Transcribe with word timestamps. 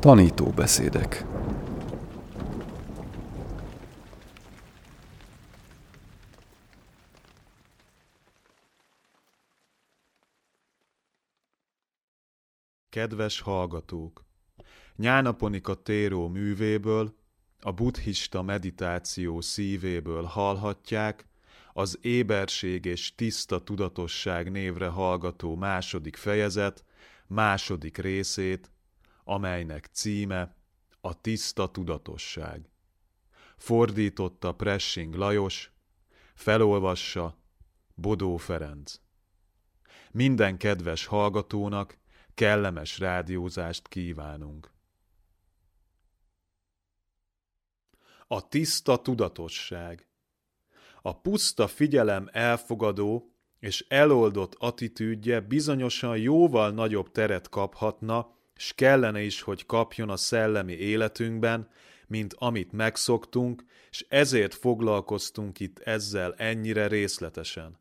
Tanítóbeszédek 0.00 1.24
Kedves 12.88 13.40
hallgatók! 13.40 14.24
Nyánaponika 14.96 15.74
Téró 15.74 16.28
művéből, 16.28 17.14
a 17.60 17.72
buddhista 17.72 18.42
meditáció 18.42 19.40
szívéből 19.40 20.22
hallhatják 20.22 21.26
az 21.72 21.98
éberség 22.02 22.84
és 22.84 23.14
tiszta 23.14 23.62
tudatosság 23.62 24.50
névre 24.50 24.86
hallgató 24.86 25.56
második 25.56 26.16
fejezet 26.16 26.84
második 27.26 27.98
részét, 27.98 28.70
amelynek 29.24 29.86
címe 29.92 30.56
a 31.00 31.20
tiszta 31.20 31.70
tudatosság. 31.70 32.70
Fordította 33.56 34.54
Pressing 34.54 35.14
Lajos, 35.14 35.72
felolvassa 36.34 37.38
Bodó 37.94 38.36
Ferenc. 38.36 39.00
Minden 40.12 40.56
kedves 40.56 41.06
hallgatónak 41.06 41.98
kellemes 42.34 42.98
rádiózást 42.98 43.88
kívánunk. 43.88 44.72
A 48.26 48.48
tiszta 48.48 49.02
tudatosság. 49.02 50.08
A 51.02 51.20
puszta 51.20 51.68
figyelem 51.68 52.28
elfogadó 52.32 53.34
és 53.58 53.84
eloldott 53.88 54.54
attitűdje 54.58 55.40
bizonyosan 55.40 56.18
jóval 56.18 56.70
nagyobb 56.70 57.10
teret 57.10 57.48
kaphatna, 57.48 58.34
s 58.60 58.72
kellene 58.74 59.22
is, 59.22 59.40
hogy 59.40 59.66
kapjon 59.66 60.10
a 60.10 60.16
szellemi 60.16 60.72
életünkben, 60.72 61.68
mint 62.06 62.34
amit 62.38 62.72
megszoktunk, 62.72 63.64
és 63.90 64.06
ezért 64.08 64.54
foglalkoztunk 64.54 65.60
itt 65.60 65.78
ezzel 65.78 66.34
ennyire 66.36 66.86
részletesen. 66.86 67.78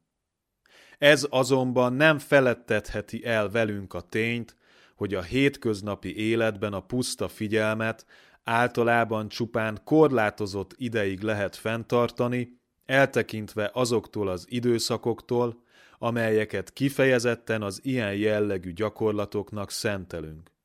Ez 0.98 1.28
azonban 1.30 1.94
nem 1.94 2.20
felettetheti 2.20 3.26
el 3.26 3.50
velünk 3.50 3.94
a 3.94 4.02
tényt, 4.02 4.56
hogy 4.96 5.14
a 5.14 5.22
hétköznapi 5.22 6.18
életben 6.18 6.74
a 6.74 6.86
puszta 6.86 7.28
figyelmet 7.28 8.06
általában 8.44 9.30
csupán 9.30 9.82
korlátozott 9.84 10.74
ideig 10.78 11.22
lehet 11.22 11.56
fenntartani, 11.56 12.60
eltekintve 12.86 13.70
azoktól 13.74 14.28
az 14.28 14.46
időszakoktól, 14.50 15.64
amelyeket 15.98 16.74
kifejezetten 16.74 17.62
az 17.62 17.80
ilyen 17.84 18.16
jellegű 18.16 18.74
gyakorlatoknak 18.74 19.72
szentelünk. 19.72 20.58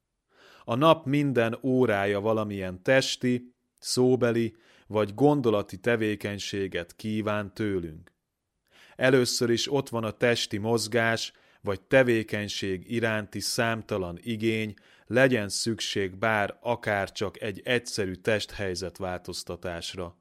A 0.64 0.74
nap 0.74 1.06
minden 1.06 1.58
órája 1.62 2.20
valamilyen 2.20 2.82
testi, 2.82 3.54
szóbeli 3.78 4.56
vagy 4.86 5.14
gondolati 5.14 5.76
tevékenységet 5.76 6.96
kíván 6.96 7.54
tőlünk. 7.54 8.12
Először 8.96 9.50
is 9.50 9.72
ott 9.72 9.88
van 9.88 10.04
a 10.04 10.10
testi 10.10 10.58
mozgás 10.58 11.32
vagy 11.60 11.80
tevékenység 11.80 12.90
iránti 12.90 13.40
számtalan 13.40 14.18
igény, 14.22 14.74
legyen 15.06 15.48
szükség 15.48 16.16
bár 16.16 16.58
akár 16.60 17.12
csak 17.12 17.40
egy 17.40 17.60
egyszerű 17.64 18.14
testhelyzet 18.14 18.96
változtatásra. 18.96 20.16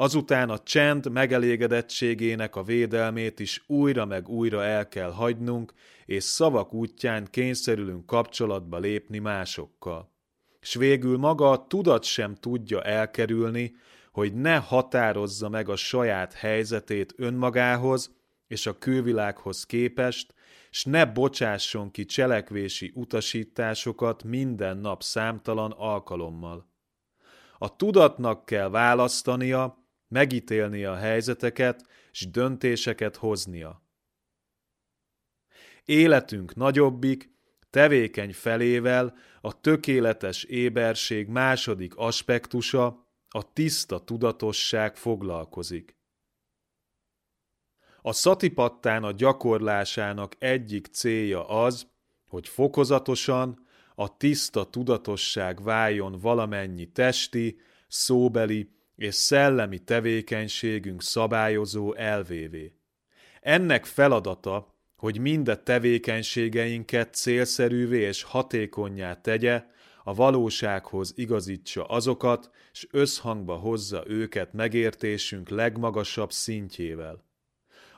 Azután 0.00 0.50
a 0.50 0.58
csend 0.58 1.10
megelégedettségének 1.10 2.56
a 2.56 2.62
védelmét 2.62 3.40
is 3.40 3.64
újra 3.66 4.04
meg 4.04 4.28
újra 4.28 4.64
el 4.64 4.88
kell 4.88 5.10
hagynunk, 5.10 5.72
és 6.06 6.24
szavak 6.24 6.74
útján 6.74 7.26
kényszerülünk 7.30 8.06
kapcsolatba 8.06 8.78
lépni 8.78 9.18
másokkal. 9.18 10.12
S 10.60 10.74
végül 10.74 11.18
maga 11.18 11.50
a 11.50 11.66
tudat 11.66 12.04
sem 12.04 12.34
tudja 12.34 12.82
elkerülni, 12.82 13.74
hogy 14.12 14.34
ne 14.34 14.56
határozza 14.56 15.48
meg 15.48 15.68
a 15.68 15.76
saját 15.76 16.32
helyzetét 16.32 17.14
önmagához 17.16 18.14
és 18.46 18.66
a 18.66 18.78
külvilághoz 18.78 19.66
képest, 19.66 20.34
s 20.70 20.84
ne 20.84 21.04
bocsásson 21.04 21.90
ki 21.90 22.04
cselekvési 22.04 22.92
utasításokat 22.94 24.22
minden 24.22 24.76
nap 24.76 25.02
számtalan 25.02 25.70
alkalommal. 25.70 26.68
A 27.58 27.76
tudatnak 27.76 28.44
kell 28.44 28.68
választania, 28.68 29.78
megítélnie 30.10 30.90
a 30.90 30.96
helyzeteket, 30.96 31.86
s 32.10 32.30
döntéseket 32.30 33.16
hoznia. 33.16 33.82
Életünk 35.84 36.54
nagyobbik, 36.54 37.30
tevékeny 37.70 38.32
felével 38.32 39.16
a 39.40 39.60
tökéletes 39.60 40.44
éberség 40.44 41.28
második 41.28 41.96
aspektusa, 41.96 43.08
a 43.28 43.52
tiszta 43.52 44.04
tudatosság 44.04 44.96
foglalkozik. 44.96 45.96
A 48.02 48.12
a 49.04 49.12
gyakorlásának 49.12 50.36
egyik 50.38 50.86
célja 50.86 51.48
az, 51.48 51.86
hogy 52.26 52.48
fokozatosan 52.48 53.66
a 53.94 54.16
tiszta 54.16 54.64
tudatosság 54.70 55.62
váljon 55.62 56.18
valamennyi 56.20 56.92
testi, 56.92 57.60
szóbeli 57.88 58.79
és 59.00 59.14
szellemi 59.14 59.78
tevékenységünk 59.78 61.02
szabályozó 61.02 61.94
elvévé. 61.94 62.74
Ennek 63.40 63.84
feladata, 63.84 64.74
hogy 64.96 65.18
mind 65.18 65.60
tevékenységeinket 65.64 67.14
célszerűvé 67.14 68.00
és 68.00 68.22
hatékonyá 68.22 69.20
tegye, 69.20 69.64
a 70.04 70.14
valósághoz 70.14 71.12
igazítsa 71.16 71.84
azokat, 71.84 72.50
s 72.72 72.86
összhangba 72.90 73.54
hozza 73.54 74.04
őket 74.06 74.52
megértésünk 74.52 75.48
legmagasabb 75.48 76.32
szintjével. 76.32 77.24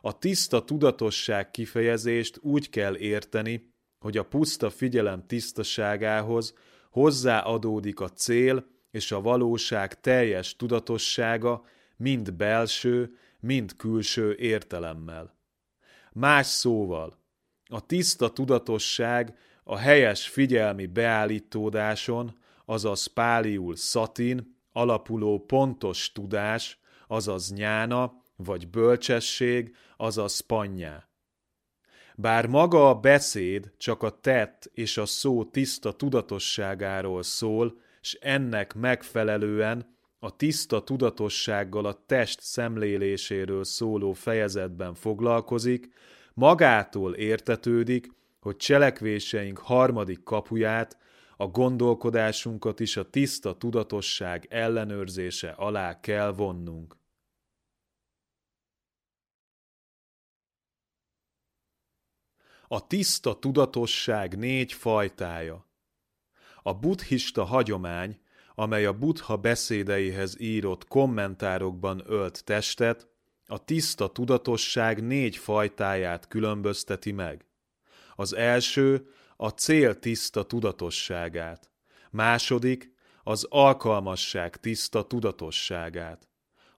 A 0.01 0.19
tiszta 0.19 0.65
tudatosság 0.65 1.51
kifejezést 1.51 2.39
úgy 2.41 2.71
kell 2.71 2.97
érteni, 2.97 3.73
hogy 3.99 4.17
a 4.17 4.25
puszta 4.25 4.71
figyelem 4.71 5.27
tisztaságához 5.27 6.55
hozzáadódik 6.91 8.01
a 8.01 8.09
cél 8.09 8.72
és 8.93 9.13
a 9.13 9.21
valóság 9.21 10.01
teljes 10.01 10.57
tudatossága 10.57 11.65
mind 11.97 12.33
belső, 12.33 13.17
mind 13.41 13.77
külső 13.77 14.35
értelemmel. 14.35 15.37
Más 16.13 16.47
szóval, 16.47 17.19
a 17.67 17.87
tiszta 17.87 18.31
tudatosság 18.31 19.39
a 19.65 19.77
helyes 19.77 20.29
figyelmi 20.29 20.87
beállítódáson, 20.87 22.39
azaz 22.65 23.07
páliul 23.07 23.77
szatin, 23.77 24.57
alapuló 24.73 25.45
pontos 25.45 26.13
tudás, 26.13 26.81
azaz 27.07 27.53
nyána, 27.53 28.23
vagy 28.37 28.69
bölcsesség, 28.69 29.77
azaz 29.97 30.41
panyá. 30.41 31.09
Bár 32.17 32.47
maga 32.47 32.89
a 32.89 32.95
beszéd 32.95 33.73
csak 33.77 34.03
a 34.03 34.21
tett 34.21 34.71
és 34.75 34.97
a 34.97 35.07
szó 35.07 35.45
tiszta 35.45 35.93
tudatosságáról 35.93 37.23
szól, 37.23 37.81
s 38.03 38.19
ennek 38.21 38.75
megfelelően 38.75 39.97
a 40.19 40.37
tiszta 40.37 40.85
tudatossággal 40.85 41.85
a 41.85 42.05
test 42.07 42.41
szemléléséről 42.41 43.65
szóló 43.65 44.13
fejezetben 44.13 44.95
foglalkozik, 44.95 45.93
magától 46.35 47.15
értetődik, 47.15 48.09
hogy 48.41 48.57
cselekvéseink 48.57 49.59
harmadik 49.59 50.23
kapuját, 50.23 50.99
a 51.37 51.47
gondolkodásunkat 51.47 52.81
is 52.81 52.97
a 52.97 53.11
tiszta 53.11 53.57
tudatosság 53.57 54.47
ellenőrzése 54.51 55.51
alá 55.51 56.01
kell 56.01 56.33
vonnunk. 56.33 56.97
A 62.69 62.87
tiszta 62.87 63.39
tudatosság 63.39 64.39
négy 64.39 64.73
fajtája. 64.73 65.72
A 66.63 66.75
buddhista 66.75 67.45
hagyomány, 67.45 68.21
amely 68.55 68.87
a 68.87 68.93
buddha 68.93 69.37
beszédeihez 69.37 70.41
írott 70.41 70.89
kommentárokban 70.89 72.03
ölt 72.07 72.45
testet, 72.45 73.09
a 73.47 73.65
tiszta 73.65 74.09
tudatosság 74.09 75.03
négy 75.03 75.37
fajtáját 75.37 76.29
különbözteti 76.29 77.13
meg. 77.13 77.47
Az 78.17 78.35
első 78.35 79.09
a 79.37 79.49
cél 79.49 79.99
tiszta 79.99 80.43
tudatosságát, 80.43 81.71
második 82.11 82.95
az 83.23 83.47
alkalmasság 83.51 84.57
tiszta 84.57 85.07
tudatosságát, 85.07 86.29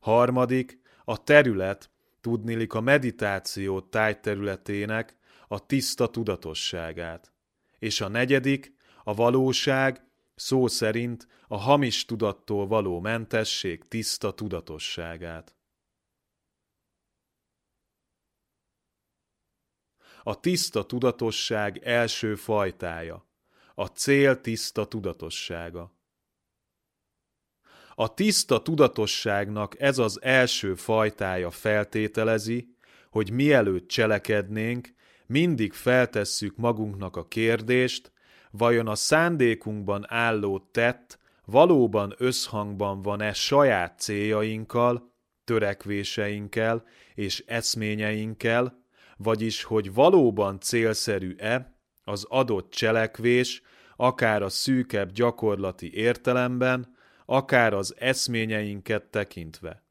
harmadik 0.01 0.81
a 1.05 1.23
terület, 1.23 1.91
tudnilik 2.21 2.75
a 2.75 2.81
meditáció 2.81 3.81
tájterületének, 3.81 5.17
a 5.49 5.67
tiszta 5.67 6.07
tudatosságát. 6.07 7.33
És 7.79 8.01
a 8.01 8.09
negyedik, 8.09 8.75
a 9.05 9.15
valóság, 9.15 10.05
szó 10.35 10.67
szerint 10.67 11.29
a 11.49 11.57
hamis 11.57 12.05
tudattól 12.05 12.67
való 12.67 13.01
mentesség 13.01 13.85
tiszta 13.89 14.35
tudatosságát. 14.35 15.57
A 20.23 20.41
tiszta 20.41 20.87
tudatosság 20.87 21.79
első 21.79 22.35
fajtája, 22.35 23.29
a 23.75 23.87
cél 23.87 24.41
tiszta 24.41 24.87
tudatossága. 24.87 25.93
A 27.95 28.15
tiszta 28.15 28.63
tudatosságnak 28.63 29.81
ez 29.81 29.99
az 29.99 30.23
első 30.23 30.75
fajtája 30.75 31.51
feltételezi, 31.51 32.77
hogy 33.11 33.31
mielőtt 33.31 33.89
cselekednénk, 33.89 34.95
mindig 35.27 35.73
feltesszük 35.73 36.57
magunknak 36.57 37.17
a 37.17 37.29
kérdést, 37.29 38.13
vajon 38.57 38.87
a 38.87 38.95
szándékunkban 38.95 40.05
álló 40.09 40.59
tett 40.59 41.19
valóban 41.45 42.15
összhangban 42.19 43.03
van-e 43.03 43.33
saját 43.33 43.99
céljainkkal, 43.99 45.13
törekvéseinkkel 45.45 46.85
és 47.15 47.45
eszményeinkkel, 47.47 48.83
vagyis 49.17 49.63
hogy 49.63 49.95
valóban 49.95 50.61
célszerű-e 50.61 51.79
az 52.05 52.27
adott 52.29 52.71
cselekvés, 52.71 53.63
akár 53.97 54.43
a 54.43 54.49
szűkebb 54.49 55.13
gyakorlati 55.13 55.95
értelemben, 55.95 56.97
akár 57.27 57.73
az 57.73 57.95
eszményeinket 57.99 59.05
tekintve. 59.05 59.83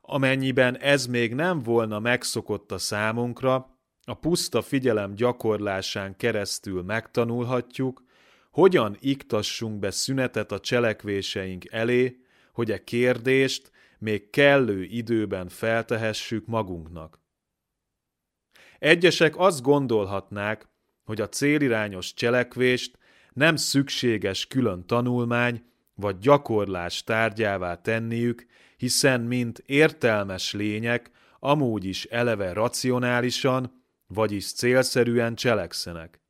Amennyiben 0.00 0.78
ez 0.78 1.06
még 1.06 1.34
nem 1.34 1.58
volna 1.58 1.98
megszokott 1.98 2.72
a 2.72 2.78
számunkra, 2.78 3.77
a 4.08 4.14
puszta 4.14 4.62
figyelem 4.62 5.14
gyakorlásán 5.14 6.16
keresztül 6.16 6.82
megtanulhatjuk, 6.82 8.02
hogyan 8.50 8.96
iktassunk 9.00 9.78
be 9.78 9.90
szünetet 9.90 10.52
a 10.52 10.60
cselekvéseink 10.60 11.72
elé, 11.72 12.20
hogy 12.52 12.70
a 12.70 12.84
kérdést 12.84 13.70
még 13.98 14.30
kellő 14.30 14.82
időben 14.82 15.48
feltehessük 15.48 16.46
magunknak. 16.46 17.20
Egyesek 18.78 19.38
azt 19.38 19.62
gondolhatnák, 19.62 20.68
hogy 21.04 21.20
a 21.20 21.28
célirányos 21.28 22.14
cselekvést 22.14 22.98
nem 23.32 23.56
szükséges 23.56 24.46
külön 24.46 24.86
tanulmány 24.86 25.64
vagy 25.94 26.18
gyakorlás 26.18 27.04
tárgyává 27.04 27.80
tenniük, 27.80 28.46
hiszen 28.76 29.20
mint 29.20 29.62
értelmes 29.66 30.52
lények 30.52 31.10
amúgy 31.40 31.84
is 31.84 32.04
eleve 32.04 32.52
racionálisan, 32.52 33.78
vagyis 34.08 34.52
célszerűen 34.52 35.34
cselekszenek. 35.34 36.20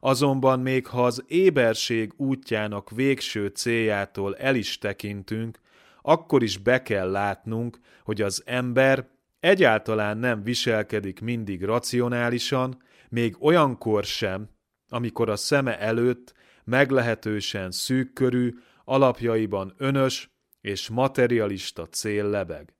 Azonban 0.00 0.60
még 0.60 0.86
ha 0.86 1.04
az 1.04 1.24
éberség 1.26 2.12
útjának 2.16 2.90
végső 2.90 3.46
céljától 3.46 4.36
el 4.36 4.54
is 4.54 4.78
tekintünk, 4.78 5.58
akkor 6.02 6.42
is 6.42 6.58
be 6.58 6.82
kell 6.82 7.10
látnunk, 7.10 7.78
hogy 8.04 8.22
az 8.22 8.42
ember 8.46 9.08
egyáltalán 9.40 10.18
nem 10.18 10.42
viselkedik 10.42 11.20
mindig 11.20 11.64
racionálisan, 11.64 12.82
még 13.08 13.36
olyankor 13.38 14.04
sem, 14.04 14.48
amikor 14.88 15.28
a 15.28 15.36
szeme 15.36 15.78
előtt 15.78 16.34
meglehetősen 16.64 17.70
szűkkörű, 17.70 18.54
alapjaiban 18.84 19.74
önös 19.76 20.30
és 20.60 20.88
materialista 20.88 21.86
cél 21.86 22.24
lebeg. 22.24 22.77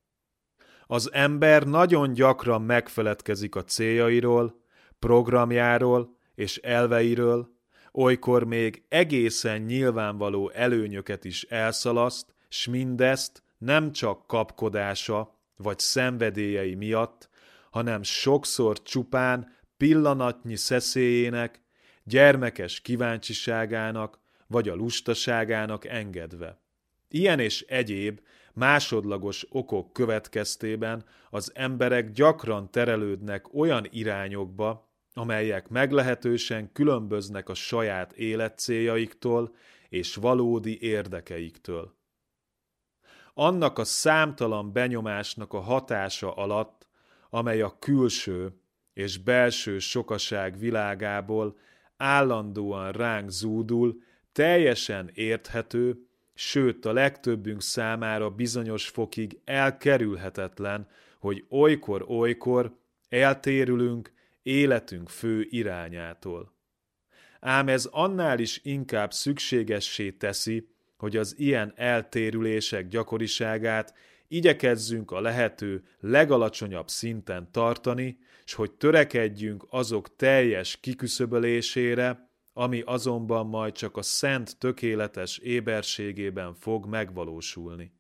Az 0.90 1.12
ember 1.12 1.66
nagyon 1.66 2.12
gyakran 2.12 2.62
megfeledkezik 2.62 3.54
a 3.54 3.64
céljairól, 3.64 4.60
programjáról 4.98 6.16
és 6.34 6.56
elveiről, 6.56 7.48
olykor 7.92 8.44
még 8.44 8.84
egészen 8.88 9.60
nyilvánvaló 9.60 10.50
előnyöket 10.50 11.24
is 11.24 11.42
elszalaszt, 11.42 12.34
s 12.48 12.66
mindezt 12.66 13.42
nem 13.58 13.92
csak 13.92 14.26
kapkodása 14.26 15.40
vagy 15.56 15.78
szenvedélyei 15.78 16.74
miatt, 16.74 17.28
hanem 17.70 18.02
sokszor 18.02 18.82
csupán 18.82 19.56
pillanatnyi 19.76 20.56
szeszélyének, 20.56 21.62
gyermekes 22.04 22.80
kíváncsiságának 22.80 24.20
vagy 24.46 24.68
a 24.68 24.74
lustaságának 24.74 25.84
engedve. 25.84 26.60
Ilyen 27.08 27.38
és 27.38 27.62
egyéb 27.62 28.20
másodlagos 28.52 29.46
okok 29.50 29.92
következtében 29.92 31.04
az 31.30 31.52
emberek 31.54 32.10
gyakran 32.10 32.70
terelődnek 32.70 33.54
olyan 33.54 33.86
irányokba, 33.90 34.92
amelyek 35.14 35.68
meglehetősen 35.68 36.72
különböznek 36.72 37.48
a 37.48 37.54
saját 37.54 38.12
életcéljaiktól 38.12 39.54
és 39.88 40.14
valódi 40.14 40.80
érdekeiktől. 40.80 41.96
Annak 43.34 43.78
a 43.78 43.84
számtalan 43.84 44.72
benyomásnak 44.72 45.52
a 45.52 45.60
hatása 45.60 46.34
alatt, 46.34 46.88
amely 47.30 47.60
a 47.60 47.78
külső 47.78 48.60
és 48.92 49.18
belső 49.18 49.78
sokaság 49.78 50.58
világából 50.58 51.58
állandóan 51.96 52.92
ránk 52.92 53.30
zúdul, 53.30 54.02
teljesen 54.32 55.10
érthető, 55.14 56.07
sőt 56.40 56.84
a 56.84 56.92
legtöbbünk 56.92 57.62
számára 57.62 58.30
bizonyos 58.30 58.88
fokig 58.88 59.40
elkerülhetetlen, 59.44 60.88
hogy 61.18 61.44
olykor-olykor 61.48 62.76
eltérülünk 63.08 64.12
életünk 64.42 65.08
fő 65.08 65.46
irányától. 65.50 66.52
Ám 67.40 67.68
ez 67.68 67.84
annál 67.84 68.38
is 68.38 68.60
inkább 68.62 69.12
szükségessé 69.12 70.10
teszi, 70.10 70.68
hogy 70.96 71.16
az 71.16 71.34
ilyen 71.38 71.72
eltérülések 71.76 72.88
gyakoriságát 72.88 73.94
igyekezzünk 74.28 75.10
a 75.10 75.20
lehető 75.20 75.84
legalacsonyabb 76.00 76.88
szinten 76.88 77.48
tartani, 77.52 78.18
s 78.44 78.52
hogy 78.52 78.72
törekedjünk 78.72 79.66
azok 79.70 80.16
teljes 80.16 80.76
kiküszöbölésére, 80.80 82.27
ami 82.58 82.82
azonban 82.86 83.46
majd 83.46 83.72
csak 83.72 83.96
a 83.96 84.02
szent 84.02 84.58
tökéletes 84.58 85.38
éberségében 85.38 86.54
fog 86.54 86.86
megvalósulni. 86.86 87.92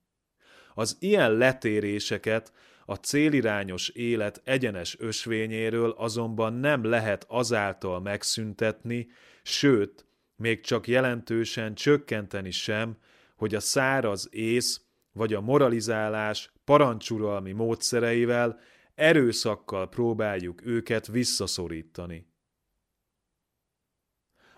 Az 0.74 0.96
ilyen 1.00 1.32
letéréseket 1.32 2.52
a 2.84 2.94
célirányos 2.94 3.88
élet 3.88 4.40
egyenes 4.44 4.96
ösvényéről 4.98 5.90
azonban 5.90 6.52
nem 6.52 6.84
lehet 6.84 7.24
azáltal 7.28 8.00
megszüntetni, 8.00 9.08
sőt, 9.42 10.06
még 10.36 10.60
csak 10.60 10.88
jelentősen 10.88 11.74
csökkenteni 11.74 12.50
sem, 12.50 12.96
hogy 13.36 13.54
a 13.54 13.60
száraz 13.60 14.28
ész 14.30 14.80
vagy 15.12 15.34
a 15.34 15.40
moralizálás 15.40 16.52
parancsuralmi 16.64 17.52
módszereivel 17.52 18.60
erőszakkal 18.94 19.88
próbáljuk 19.88 20.66
őket 20.66 21.06
visszaszorítani. 21.06 22.26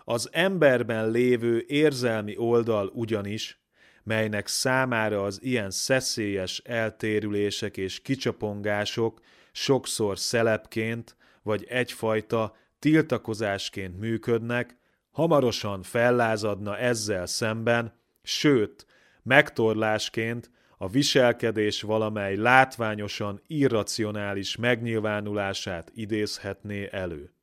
Az 0.03 0.29
emberben 0.31 1.09
lévő 1.09 1.63
érzelmi 1.67 2.37
oldal 2.37 2.91
ugyanis, 2.93 3.61
melynek 4.03 4.47
számára 4.47 5.23
az 5.23 5.43
ilyen 5.43 5.71
szeszélyes 5.71 6.61
eltérülések 6.65 7.77
és 7.77 8.01
kicsapongások 8.01 9.21
sokszor 9.51 10.19
szelepként 10.19 11.15
vagy 11.43 11.65
egyfajta 11.69 12.55
tiltakozásként 12.79 13.99
működnek, 13.99 14.77
hamarosan 15.11 15.83
fellázadna 15.83 16.77
ezzel 16.77 17.25
szemben, 17.25 17.99
sőt, 18.23 18.85
megtorlásként 19.23 20.51
a 20.77 20.87
viselkedés 20.87 21.81
valamely 21.81 22.35
látványosan 22.35 23.41
irracionális 23.47 24.55
megnyilvánulását 24.55 25.91
idézhetné 25.93 26.89
elő. 26.91 27.33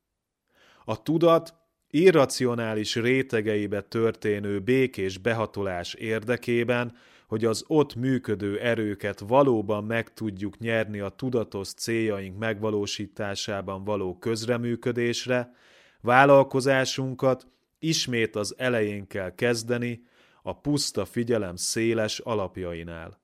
A 0.84 1.02
tudat 1.02 1.54
irracionális 1.90 2.94
rétegeibe 2.94 3.80
történő 3.80 4.60
békés 4.60 5.18
behatolás 5.18 5.94
érdekében, 5.94 6.96
hogy 7.26 7.44
az 7.44 7.64
ott 7.66 7.94
működő 7.94 8.60
erőket 8.60 9.18
valóban 9.18 9.84
meg 9.84 10.14
tudjuk 10.14 10.58
nyerni 10.58 11.00
a 11.00 11.08
tudatos 11.08 11.68
céljaink 11.68 12.38
megvalósításában 12.38 13.84
való 13.84 14.18
közreműködésre, 14.18 15.54
vállalkozásunkat 16.00 17.46
ismét 17.78 18.36
az 18.36 18.54
elején 18.58 19.06
kell 19.06 19.34
kezdeni, 19.34 20.06
a 20.42 20.60
puszta 20.60 21.04
figyelem 21.04 21.56
széles 21.56 22.18
alapjainál. 22.18 23.20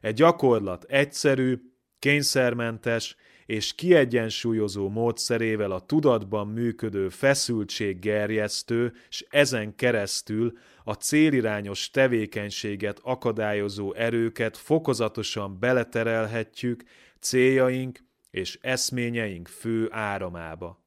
Egy 0.00 0.14
gyakorlat 0.14 0.84
egyszerű, 0.84 1.60
kényszermentes 1.98 3.16
és 3.46 3.74
kiegyensúlyozó 3.74 4.88
módszerével 4.88 5.70
a 5.70 5.80
tudatban 5.80 6.48
működő 6.48 7.08
feszültség 7.08 7.98
gerjesztő, 7.98 8.92
s 9.08 9.24
ezen 9.30 9.74
keresztül 9.74 10.58
a 10.84 10.92
célirányos 10.92 11.90
tevékenységet 11.90 12.98
akadályozó 13.02 13.92
erőket 13.94 14.56
fokozatosan 14.56 15.58
beleterelhetjük 15.58 16.82
céljaink 17.20 17.98
és 18.30 18.58
eszményeink 18.60 19.48
fő 19.48 19.88
áramába. 19.90 20.84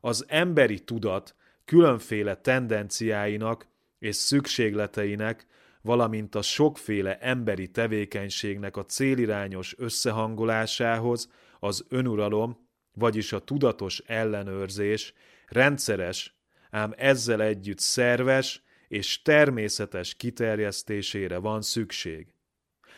Az 0.00 0.24
emberi 0.28 0.78
tudat 0.78 1.34
különféle 1.64 2.34
tendenciáinak 2.36 3.68
és 3.98 4.16
szükségleteinek 4.16 5.46
valamint 5.84 6.34
a 6.34 6.42
sokféle 6.42 7.18
emberi 7.18 7.68
tevékenységnek 7.68 8.76
a 8.76 8.84
célirányos 8.84 9.74
összehangolásához 9.78 11.30
az 11.60 11.84
önuralom, 11.88 12.68
vagyis 12.94 13.32
a 13.32 13.38
tudatos 13.38 14.02
ellenőrzés 14.06 15.14
rendszeres, 15.48 16.34
ám 16.70 16.92
ezzel 16.96 17.42
együtt 17.42 17.78
szerves 17.78 18.62
és 18.88 19.22
természetes 19.22 20.14
kiterjesztésére 20.14 21.38
van 21.38 21.62
szükség. 21.62 22.26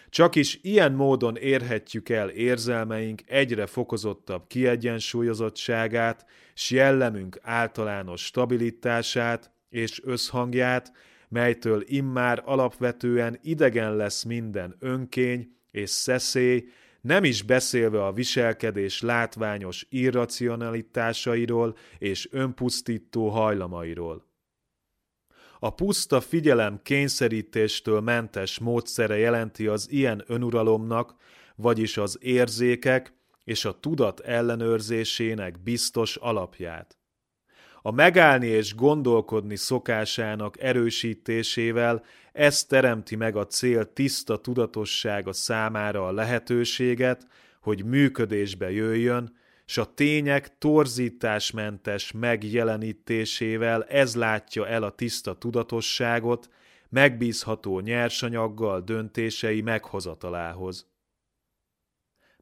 Csak 0.09 0.35
is 0.35 0.59
ilyen 0.63 0.93
módon 0.93 1.37
érhetjük 1.37 2.09
el 2.09 2.29
érzelmeink 2.29 3.23
egyre 3.27 3.67
fokozottabb 3.67 4.47
kiegyensúlyozottságát, 4.47 6.27
s 6.55 6.71
jellemünk 6.71 7.39
általános 7.43 8.25
stabilitását 8.25 9.51
és 9.69 10.01
összhangját, 10.05 10.93
melytől 11.29 11.83
immár 11.87 12.43
alapvetően 12.45 13.39
idegen 13.43 13.97
lesz 13.97 14.23
minden 14.23 14.77
önkény 14.79 15.57
és 15.71 15.91
szeszély, 15.91 16.69
nem 17.01 17.25
is 17.25 17.43
beszélve 17.43 18.05
a 18.05 18.13
viselkedés 18.13 19.01
látványos 19.01 19.87
irracionalitásairól 19.91 21.77
és 21.99 22.29
önpusztító 22.31 23.29
hajlamairól. 23.29 24.27
A 25.59 25.71
puszta 25.71 26.21
figyelem 26.21 26.81
kényszerítéstől 26.83 28.01
mentes 28.01 28.59
módszere 28.59 29.17
jelenti 29.17 29.67
az 29.67 29.91
ilyen 29.91 30.25
önuralomnak, 30.27 31.15
vagyis 31.57 31.97
az 31.97 32.19
érzékek 32.21 33.15
és 33.45 33.65
a 33.65 33.81
tudat 33.81 34.21
ellenőrzésének 34.21 35.63
biztos 35.63 36.17
alapját. 36.17 36.99
A 37.87 37.91
megállni 37.91 38.47
és 38.47 38.75
gondolkodni 38.75 39.57
szokásának 39.57 40.61
erősítésével 40.61 42.05
ez 42.33 42.65
teremti 42.65 43.17
meg 43.17 43.37
a 43.37 43.47
cél 43.47 43.93
tiszta 43.93 44.37
tudatossága 44.37 45.33
számára 45.33 46.07
a 46.07 46.13
lehetőséget, 46.13 47.27
hogy 47.61 47.85
működésbe 47.85 48.71
jöjjön, 48.71 49.37
s 49.67 49.79
a 49.79 49.95
tények 49.95 50.59
torzításmentes 50.59 52.13
megjelenítésével 52.13 53.85
ez 53.85 54.15
látja 54.15 54.69
el 54.69 54.83
a 54.83 54.91
tiszta 54.91 55.35
tudatosságot, 55.35 56.49
megbízható 56.89 57.81
nyersanyaggal 57.81 58.81
döntései 58.81 59.61
meghozatalához. 59.61 60.87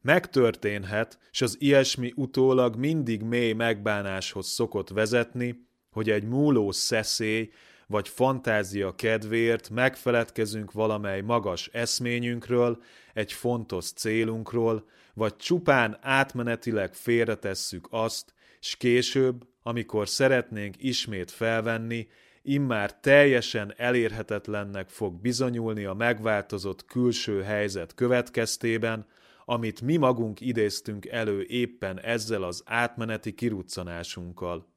Megtörténhet, 0.05 1.17
s 1.31 1.41
az 1.41 1.55
ilyesmi 1.59 2.13
utólag 2.15 2.75
mindig 2.75 3.21
mély 3.21 3.53
megbánáshoz 3.53 4.47
szokott 4.47 4.89
vezetni, 4.89 5.67
hogy 5.91 6.09
egy 6.09 6.23
múló 6.23 6.71
szeszély 6.71 7.49
vagy 7.87 8.07
fantázia 8.07 8.95
kedvéért 8.95 9.69
megfeledkezünk 9.69 10.71
valamely 10.71 11.21
magas 11.21 11.69
eszményünkről, 11.73 12.81
egy 13.13 13.31
fontos 13.33 13.91
célunkról, 13.91 14.87
vagy 15.13 15.35
csupán 15.35 15.97
átmenetileg 16.01 16.93
félretesszük 16.93 17.87
azt, 17.89 18.33
s 18.59 18.75
később, 18.75 19.47
amikor 19.63 20.09
szeretnénk 20.09 20.75
ismét 20.77 21.31
felvenni, 21.31 22.07
immár 22.41 22.99
teljesen 22.99 23.73
elérhetetlennek 23.77 24.89
fog 24.89 25.21
bizonyulni 25.21 25.85
a 25.85 25.93
megváltozott 25.93 26.85
külső 26.85 27.41
helyzet 27.41 27.95
következtében, 27.95 29.05
amit 29.45 29.81
mi 29.81 29.97
magunk 29.97 30.41
idéztünk 30.41 31.05
elő 31.05 31.43
éppen 31.43 31.99
ezzel 31.99 32.43
az 32.43 32.63
átmeneti 32.65 33.33
kiruccanásunkkal. 33.33 34.73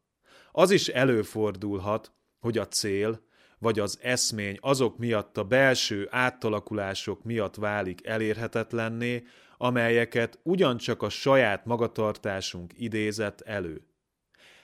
Az 0.52 0.70
is 0.70 0.88
előfordulhat, 0.88 2.12
hogy 2.40 2.58
a 2.58 2.68
cél 2.68 3.26
vagy 3.58 3.78
az 3.78 3.98
eszmény 4.02 4.58
azok 4.60 4.98
miatt 4.98 5.36
a 5.36 5.44
belső 5.44 6.08
átalakulások 6.10 7.24
miatt 7.24 7.54
válik 7.54 8.06
elérhetetlenné, 8.06 9.24
amelyeket 9.56 10.38
ugyancsak 10.42 11.02
a 11.02 11.08
saját 11.08 11.64
magatartásunk 11.64 12.72
idézett 12.76 13.40
elő. 13.40 13.82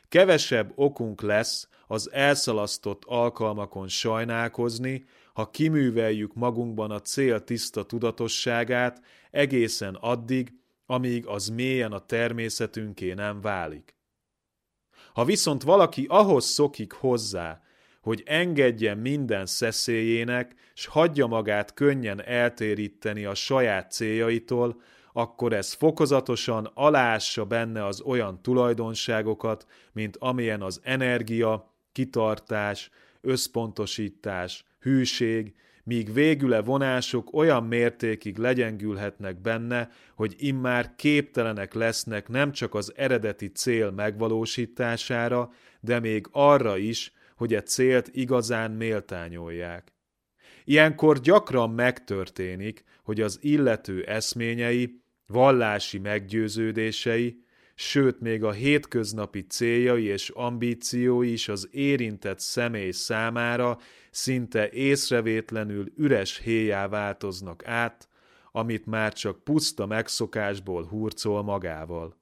Kevesebb 0.09 0.73
okunk 0.75 1.23
lesz 1.23 1.69
az 1.87 2.13
elszalasztott 2.13 3.03
alkalmakon 3.05 3.89
sajnálkozni, 3.89 5.05
ha 5.33 5.51
kiműveljük 5.51 6.35
magunkban 6.35 6.91
a 6.91 7.01
cél 7.01 7.45
tiszta 7.45 7.85
tudatosságát 7.85 9.03
egészen 9.35 9.95
addig, 9.95 10.53
amíg 10.87 11.27
az 11.27 11.49
mélyen 11.49 11.93
a 11.93 12.07
természetünké 12.07 13.13
nem 13.13 13.41
válik. 13.41 13.95
Ha 15.13 15.25
viszont 15.25 15.63
valaki 15.63 16.07
ahhoz 16.09 16.45
szokik 16.45 16.93
hozzá, 16.93 17.63
hogy 18.01 18.23
engedjen 18.27 18.99
minden 18.99 19.47
szeszélyének, 19.47 20.55
s 20.75 20.87
hagyja 20.87 21.27
magát 21.27 21.75
könnyen 21.75 22.23
eltéríteni 22.23 23.25
a 23.25 23.35
saját 23.35 23.93
céljaitól, 23.93 24.81
akkor 25.13 25.53
ez 25.53 25.73
fokozatosan 25.73 26.71
alássa 26.75 27.45
benne 27.45 27.87
az 27.87 28.01
olyan 28.01 28.43
tulajdonságokat, 28.43 29.67
mint 29.93 30.17
amilyen 30.17 30.63
az 30.63 30.81
energia, 30.83 31.75
kitartás, 31.93 32.91
összpontosítás, 33.21 34.65
hűség, 34.81 35.55
míg 35.85 36.13
végüle 36.13 36.61
vonások 36.61 37.33
olyan 37.33 37.65
mértékig 37.65 38.39
legyengülhetnek 38.39 39.41
benne, 39.41 39.91
hogy 40.15 40.35
immár 40.39 40.95
képtelenek 40.97 41.75
lesznek 41.75 42.29
nem 42.29 42.53
csak 42.53 42.75
az 42.75 42.93
eredeti 42.97 43.47
cél 43.47 43.91
megvalósítására, 43.91 45.53
de 45.81 46.01
még 46.01 46.27
arra 46.31 46.77
is, 46.77 47.13
hogy 47.37 47.55
e 47.55 47.63
célt 47.63 48.09
igazán 48.13 48.71
méltányolják. 48.71 49.93
Ilyenkor 50.65 51.21
gyakran 51.21 51.71
megtörténik, 51.71 52.85
hogy 53.03 53.21
az 53.21 53.39
illető 53.41 54.03
eszményei, 54.03 55.03
vallási 55.27 55.99
meggyőződései, 55.99 57.44
sőt 57.75 58.21
még 58.21 58.45
a 58.45 58.53
hétköznapi 58.53 59.47
céljai 59.47 60.05
és 60.05 60.29
ambíciói 60.29 61.33
is 61.33 61.49
az 61.49 61.69
érintett 61.71 62.41
személy 62.41 62.91
számára 62.91 63.79
szinte 64.11 64.71
észrevétlenül 64.71 65.93
üres 65.97 66.39
héjá 66.39 66.89
változnak 66.89 67.67
át, 67.67 68.09
amit 68.53 68.87
már 68.87 69.13
csak 69.13 69.45
puszta 69.45 69.87
megszokásból 69.87 70.85
hurcol 70.85 71.43
magával. 71.43 72.17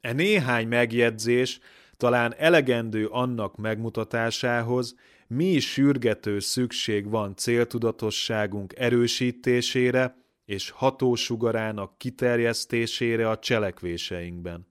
E 0.00 0.12
néhány 0.12 0.68
megjegyzés 0.68 1.60
talán 1.96 2.34
elegendő 2.34 3.06
annak 3.06 3.56
megmutatásához, 3.56 4.94
mi 5.26 5.58
sürgető 5.58 6.38
szükség 6.38 7.08
van 7.08 7.36
céltudatosságunk 7.36 8.72
erősítésére 8.76 10.23
és 10.44 10.70
hatósugarának 10.70 11.98
kiterjesztésére 11.98 13.28
a 13.28 13.38
cselekvéseinkben. 13.38 14.66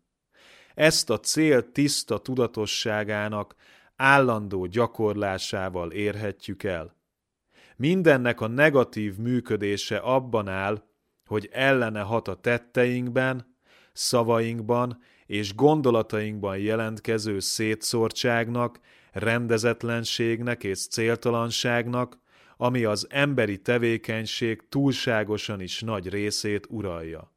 Ezt 0.74 1.10
a 1.10 1.20
cél 1.20 1.72
tiszta 1.72 2.18
tudatosságának 2.18 3.56
állandó 3.96 4.66
gyakorlásával 4.66 5.92
érhetjük 5.92 6.64
el. 6.64 6.96
Mindennek 7.76 8.42
a 8.42 8.48
negatív 8.48 9.18
működése 9.18 9.98
abban 9.98 10.48
áll, 10.48 10.84
hogy 11.26 11.50
ellene 11.52 12.02
hat 12.02 12.28
a 12.28 12.36
tetteinkben, 12.36 13.58
szavainkban 13.94 15.02
és 15.26 15.56
gondolatainkban 15.56 16.58
jelentkező 16.58 17.40
szétszórtságnak, 17.40 18.80
rendezetlenségnek 19.12 20.64
és 20.64 20.88
céltalanságnak, 20.88 22.20
ami 22.58 22.84
az 22.84 23.08
emberi 23.10 23.62
tevékenység 23.62 24.62
túlságosan 24.70 25.62
is 25.62 25.82
nagy 25.82 26.10
részét 26.10 26.68
uralja. 26.70 27.34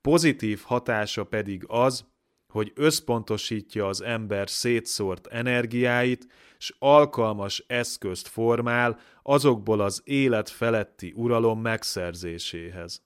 Pozitív 0.00 0.60
hatása 0.64 1.24
pedig 1.24 1.64
az, 1.66 2.08
hogy 2.48 2.72
összpontosítja 2.74 3.86
az 3.86 4.02
ember 4.02 4.50
szétszórt 4.50 5.26
energiáit, 5.26 6.26
s 6.58 6.74
alkalmas 6.78 7.64
eszközt 7.66 8.28
formál 8.28 8.98
azokból 9.22 9.80
az 9.80 10.02
élet 10.04 10.48
feletti 10.48 11.12
uralom 11.16 11.60
megszerzéséhez. 11.60 13.02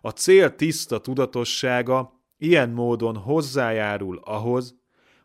A 0.00 0.10
cél 0.10 0.54
tiszta 0.54 1.00
tudatossága 1.00 2.20
ilyen 2.38 2.70
módon 2.70 3.16
hozzájárul 3.16 4.20
ahhoz, 4.24 4.74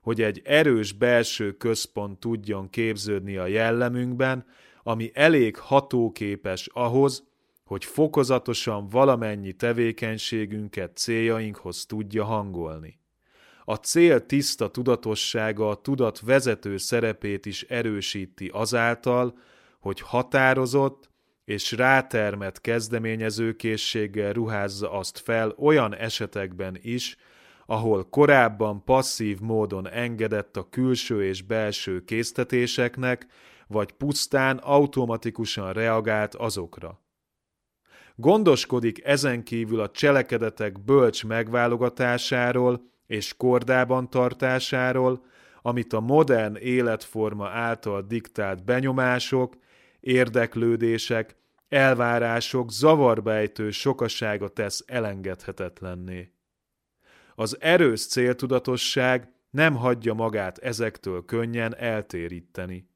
hogy 0.01 0.21
egy 0.21 0.41
erős 0.43 0.91
belső 0.91 1.51
központ 1.51 2.19
tudjon 2.19 2.69
képződni 2.69 3.37
a 3.37 3.47
jellemünkben, 3.47 4.45
ami 4.87 5.11
elég 5.13 5.57
hatóképes 5.57 6.69
ahhoz, 6.73 7.23
hogy 7.65 7.85
fokozatosan 7.85 8.89
valamennyi 8.89 9.53
tevékenységünket 9.53 10.97
céljainkhoz 10.97 11.85
tudja 11.85 12.23
hangolni. 12.23 12.99
A 13.63 13.75
cél 13.75 14.25
tiszta 14.25 14.69
tudatossága 14.69 15.69
a 15.69 15.81
tudat 15.81 16.19
vezető 16.19 16.77
szerepét 16.77 17.45
is 17.45 17.63
erősíti 17.63 18.49
azáltal, 18.53 19.37
hogy 19.79 19.99
határozott 19.99 21.09
és 21.45 21.71
rátermett 21.71 22.61
kezdeményezőkészséggel 22.61 24.33
ruházza 24.33 24.91
azt 24.91 25.19
fel 25.19 25.53
olyan 25.57 25.95
esetekben 25.95 26.77
is, 26.81 27.17
ahol 27.65 28.09
korábban 28.09 28.83
passzív 28.83 29.39
módon 29.39 29.89
engedett 29.89 30.57
a 30.57 30.69
külső 30.69 31.25
és 31.25 31.41
belső 31.41 32.03
késztetéseknek, 32.03 33.27
vagy 33.67 33.91
pusztán 33.91 34.57
automatikusan 34.57 35.73
reagált 35.73 36.35
azokra. 36.35 37.01
Gondoskodik 38.15 39.03
ezen 39.05 39.43
kívül 39.43 39.79
a 39.79 39.91
cselekedetek 39.91 40.83
bölcs 40.83 41.25
megválogatásáról 41.25 42.89
és 43.07 43.33
kordában 43.37 44.09
tartásáról, 44.09 45.25
amit 45.61 45.93
a 45.93 45.99
modern 45.99 46.55
életforma 46.55 47.47
által 47.47 48.01
diktált 48.01 48.63
benyomások, 48.63 49.57
érdeklődések, 49.99 51.35
elvárások 51.69 52.71
zavarbejtő 52.71 53.71
sokasága 53.71 54.47
tesz 54.47 54.83
elengedhetetlenné. 54.87 56.31
Az 57.35 57.57
erős 57.59 58.07
céltudatosság 58.07 59.31
nem 59.49 59.75
hagyja 59.75 60.13
magát 60.13 60.57
ezektől 60.57 61.25
könnyen 61.25 61.75
eltéríteni. 61.75 62.89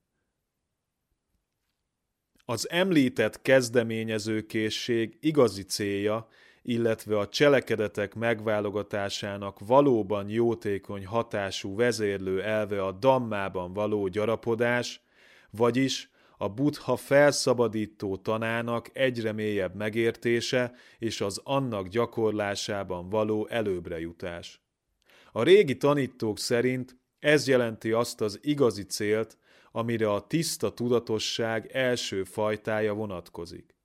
Az 2.52 2.70
említett 2.70 3.42
kezdeményezőkészség 3.42 5.18
igazi 5.20 5.64
célja, 5.64 6.28
illetve 6.62 7.18
a 7.18 7.28
cselekedetek 7.28 8.16
megválogatásának 8.16 9.60
valóban 9.60 10.30
jótékony 10.30 11.06
hatású 11.06 11.76
vezérlő 11.76 12.42
elve 12.44 12.84
a 12.84 12.92
dammában 12.92 13.74
való 13.74 14.08
gyarapodás, 14.08 15.02
vagyis 15.50 16.10
a 16.38 16.50
buddha 16.50 16.96
felszabadító 16.96 18.18
tanának 18.18 18.90
egyre 18.94 19.32
mélyebb 19.32 19.76
megértése 19.76 20.74
és 21.00 21.22
az 21.22 21.42
annak 21.44 21.88
gyakorlásában 21.88 23.10
való 23.10 23.48
előbbre 23.48 24.00
jutás. 24.00 24.62
A 25.32 25.44
régi 25.44 25.78
tanítók 25.78 26.40
szerint 26.40 26.98
ez 27.20 27.48
jelenti 27.48 27.92
azt 27.92 28.22
az 28.22 28.40
igazi 28.42 28.84
célt, 28.84 29.38
amire 29.72 30.12
a 30.12 30.28
tiszta 30.28 30.74
tudatosság 30.74 31.70
első 31.72 32.24
fajtája 32.24 32.94
vonatkozik. 32.94 33.76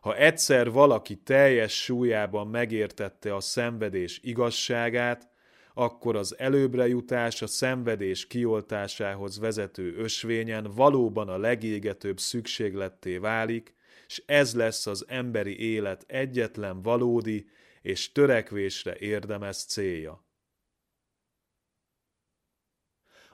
Ha 0.00 0.16
egyszer 0.16 0.70
valaki 0.70 1.16
teljes 1.16 1.82
súlyában 1.82 2.46
megértette 2.46 3.34
a 3.34 3.40
szenvedés 3.40 4.20
igazságát, 4.22 5.32
akkor 5.74 6.16
az 6.16 6.38
előbbre 6.38 6.88
jutás 6.88 7.42
a 7.42 7.46
szenvedés 7.46 8.26
kioltásához 8.26 9.38
vezető 9.38 9.96
ösvényen 9.96 10.70
valóban 10.74 11.28
a 11.28 11.38
legégetőbb 11.38 12.18
szükségletté 12.18 13.16
válik, 13.16 13.74
és 14.06 14.22
ez 14.26 14.54
lesz 14.54 14.86
az 14.86 15.04
emberi 15.08 15.58
élet 15.58 16.04
egyetlen 16.06 16.82
valódi 16.82 17.46
és 17.82 18.12
törekvésre 18.12 18.96
érdemes 18.98 19.56
célja. 19.56 20.24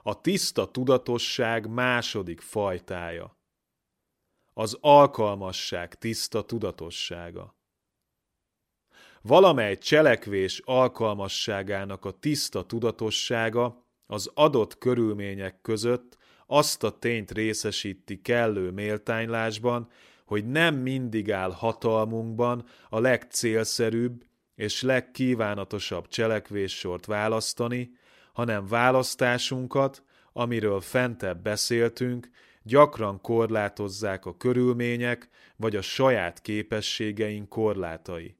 A 0.03 0.21
tiszta 0.21 0.71
tudatosság 0.71 1.67
második 1.67 2.41
fajtája. 2.41 3.39
Az 4.53 4.77
alkalmasság 4.81 5.95
tiszta 5.95 6.43
tudatossága. 6.43 7.55
Valamely 9.21 9.77
cselekvés 9.77 10.61
alkalmasságának 10.65 12.05
a 12.05 12.11
tiszta 12.11 12.65
tudatossága 12.65 13.85
az 14.05 14.31
adott 14.33 14.77
körülmények 14.77 15.61
között 15.61 16.17
azt 16.47 16.83
a 16.83 16.99
tényt 16.99 17.31
részesíti 17.31 18.21
kellő 18.21 18.71
méltánylásban, 18.71 19.89
hogy 20.25 20.45
nem 20.45 20.75
mindig 20.75 21.31
áll 21.31 21.51
hatalmunkban 21.51 22.65
a 22.89 22.99
legcélszerűbb 22.99 24.25
és 24.55 24.81
legkívánatosabb 24.81 26.07
cselekvéssort 26.07 27.05
választani, 27.05 27.91
hanem 28.33 28.67
választásunkat, 28.67 30.03
amiről 30.33 30.81
fentebb 30.81 31.41
beszéltünk, 31.41 32.29
gyakran 32.63 33.21
korlátozzák 33.21 34.25
a 34.25 34.37
körülmények 34.37 35.29
vagy 35.55 35.75
a 35.75 35.81
saját 35.81 36.41
képességeink 36.41 37.49
korlátai. 37.49 38.35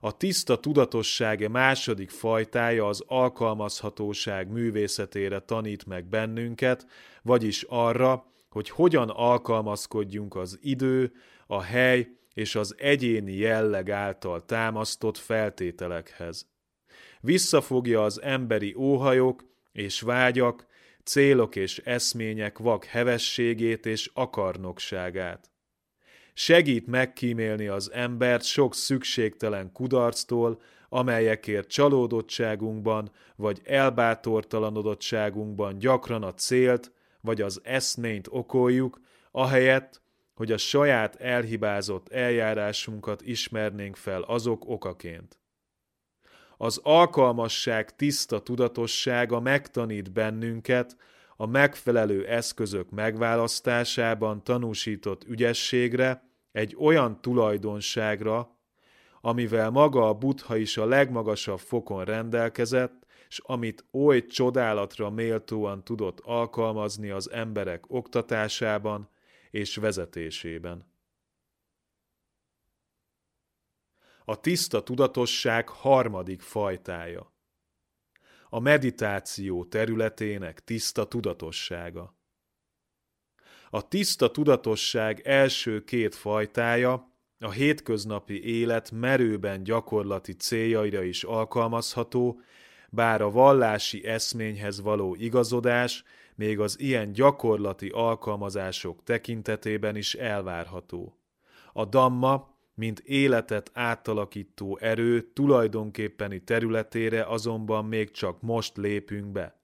A 0.00 0.16
tiszta 0.16 0.58
tudatosságe 0.58 1.48
második 1.48 2.10
fajtája 2.10 2.86
az 2.86 3.04
alkalmazhatóság 3.06 4.48
művészetére 4.48 5.38
tanít 5.38 5.86
meg 5.86 6.04
bennünket, 6.04 6.86
vagyis 7.22 7.64
arra, 7.68 8.24
hogy 8.50 8.68
hogyan 8.68 9.08
alkalmazkodjunk 9.08 10.36
az 10.36 10.58
idő, 10.62 11.12
a 11.46 11.62
hely 11.62 12.08
és 12.34 12.54
az 12.54 12.74
egyéni 12.78 13.32
jelleg 13.36 13.90
által 13.90 14.44
támasztott 14.44 15.18
feltételekhez. 15.18 16.49
Visszafogja 17.20 18.04
az 18.04 18.22
emberi 18.22 18.74
óhajok 18.74 19.44
és 19.72 20.00
vágyak, 20.00 20.66
célok 21.04 21.56
és 21.56 21.78
eszmények 21.78 22.58
vak 22.58 22.84
hevességét 22.84 23.86
és 23.86 24.10
akarnokságát. 24.14 25.50
Segít 26.34 26.86
megkímélni 26.86 27.66
az 27.66 27.90
embert 27.92 28.44
sok 28.44 28.74
szükségtelen 28.74 29.72
kudarctól, 29.72 30.60
amelyekért 30.88 31.68
csalódottságunkban 31.68 33.10
vagy 33.36 33.60
elbátortalanodottságunkban 33.64 35.78
gyakran 35.78 36.22
a 36.22 36.34
célt 36.34 36.92
vagy 37.20 37.40
az 37.40 37.60
eszményt 37.64 38.28
okoljuk, 38.30 39.00
ahelyett, 39.30 40.02
hogy 40.34 40.52
a 40.52 40.56
saját 40.56 41.14
elhibázott 41.14 42.08
eljárásunkat 42.08 43.22
ismernénk 43.22 43.96
fel 43.96 44.22
azok 44.22 44.68
okaként. 44.68 45.39
Az 46.62 46.80
alkalmasság 46.82 47.96
tiszta 47.96 48.40
tudatossága 48.40 49.40
megtanít 49.40 50.12
bennünket 50.12 50.96
a 51.36 51.46
megfelelő 51.46 52.26
eszközök 52.26 52.90
megválasztásában 52.90 54.44
tanúsított 54.44 55.24
ügyességre, 55.24 56.22
egy 56.52 56.76
olyan 56.78 57.20
tulajdonságra, 57.20 58.56
amivel 59.20 59.70
maga 59.70 60.08
a 60.08 60.14
buddha 60.14 60.56
is 60.56 60.76
a 60.76 60.86
legmagasabb 60.86 61.58
fokon 61.58 62.04
rendelkezett, 62.04 63.06
és 63.28 63.40
amit 63.44 63.84
oly 63.92 64.26
csodálatra 64.26 65.10
méltóan 65.10 65.84
tudott 65.84 66.20
alkalmazni 66.20 67.10
az 67.10 67.30
emberek 67.30 67.84
oktatásában 67.88 69.08
és 69.50 69.76
vezetésében. 69.76 70.89
A 74.30 74.40
tiszta 74.40 74.82
tudatosság 74.82 75.68
harmadik 75.68 76.40
fajtája. 76.40 77.32
A 78.48 78.58
meditáció 78.58 79.64
területének 79.64 80.64
tiszta 80.64 81.06
tudatossága. 81.06 82.16
A 83.70 83.88
tiszta 83.88 84.30
tudatosság 84.30 85.20
első 85.20 85.84
két 85.84 86.14
fajtája 86.14 87.12
a 87.38 87.50
hétköznapi 87.50 88.44
élet 88.44 88.90
merőben 88.90 89.62
gyakorlati 89.62 90.32
céljaira 90.32 91.02
is 91.02 91.24
alkalmazható, 91.24 92.40
bár 92.90 93.20
a 93.22 93.30
vallási 93.30 94.04
eszményhez 94.04 94.80
való 94.80 95.14
igazodás 95.14 96.04
még 96.34 96.60
az 96.60 96.80
ilyen 96.80 97.12
gyakorlati 97.12 97.88
alkalmazások 97.88 99.02
tekintetében 99.04 99.96
is 99.96 100.14
elvárható. 100.14 101.18
A 101.72 101.84
damma 101.84 102.58
mint 102.80 102.98
életet 102.98 103.70
átalakító 103.74 104.78
erő 104.80 105.20
tulajdonképpeni 105.20 106.44
területére 106.44 107.22
azonban 107.22 107.84
még 107.84 108.10
csak 108.10 108.40
most 108.40 108.76
lépünk 108.76 109.32
be. 109.32 109.60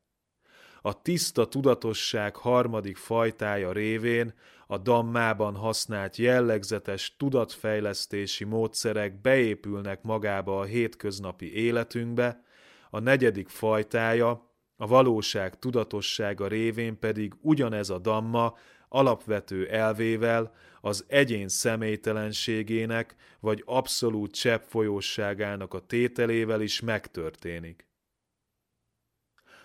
A 0.82 1.02
tiszta 1.02 1.48
tudatosság 1.48 2.36
harmadik 2.36 2.96
fajtája 2.96 3.72
révén 3.72 4.34
a 4.66 4.78
dammában 4.78 5.54
használt 5.54 6.16
jellegzetes 6.16 7.16
tudatfejlesztési 7.16 8.44
módszerek 8.44 9.20
beépülnek 9.20 10.02
magába 10.02 10.60
a 10.60 10.64
hétköznapi 10.64 11.54
életünkbe, 11.54 12.42
a 12.90 12.98
negyedik 12.98 13.48
fajtája, 13.48 14.54
a 14.76 14.86
valóság 14.86 15.58
tudatossága 15.58 16.46
révén 16.46 16.98
pedig 16.98 17.34
ugyanez 17.40 17.90
a 17.90 17.98
damma 17.98 18.54
alapvető 18.88 19.68
elvével, 19.68 20.52
az 20.86 21.04
egyén 21.08 21.48
személytelenségének 21.48 23.14
vagy 23.40 23.62
abszolút 23.64 24.34
cseppfolyóságának 24.34 25.74
a 25.74 25.86
tételével 25.86 26.60
is 26.60 26.80
megtörténik. 26.80 27.88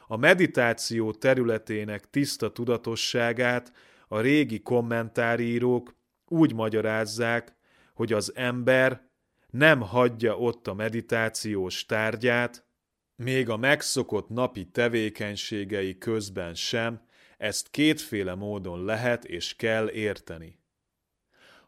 A 0.08 0.18
meditáció 0.18 1.14
területének 1.14 2.10
tiszta 2.10 2.52
tudatosságát 2.52 3.74
a 4.08 4.20
régi 4.20 4.62
kommentárírók 4.62 5.96
úgy 6.26 6.54
magyarázzák, 6.54 7.56
hogy 7.94 8.14
az 8.14 8.36
ember 8.36 9.10
nem 9.50 9.82
hagyja 9.82 10.38
ott 10.38 10.68
a 10.68 10.74
meditációs 10.74 11.86
tárgyát, 11.86 12.66
még 13.16 13.50
a 13.50 13.58
megszokott 13.58 14.30
napi 14.30 14.66
tevékenységei 14.66 15.98
közben 15.98 16.54
sem, 16.54 17.02
ezt 17.38 17.70
kétféle 17.70 18.36
módon 18.36 18.86
lehet 18.86 19.26
és 19.26 19.56
kell 19.56 19.90
érteni. 19.90 20.60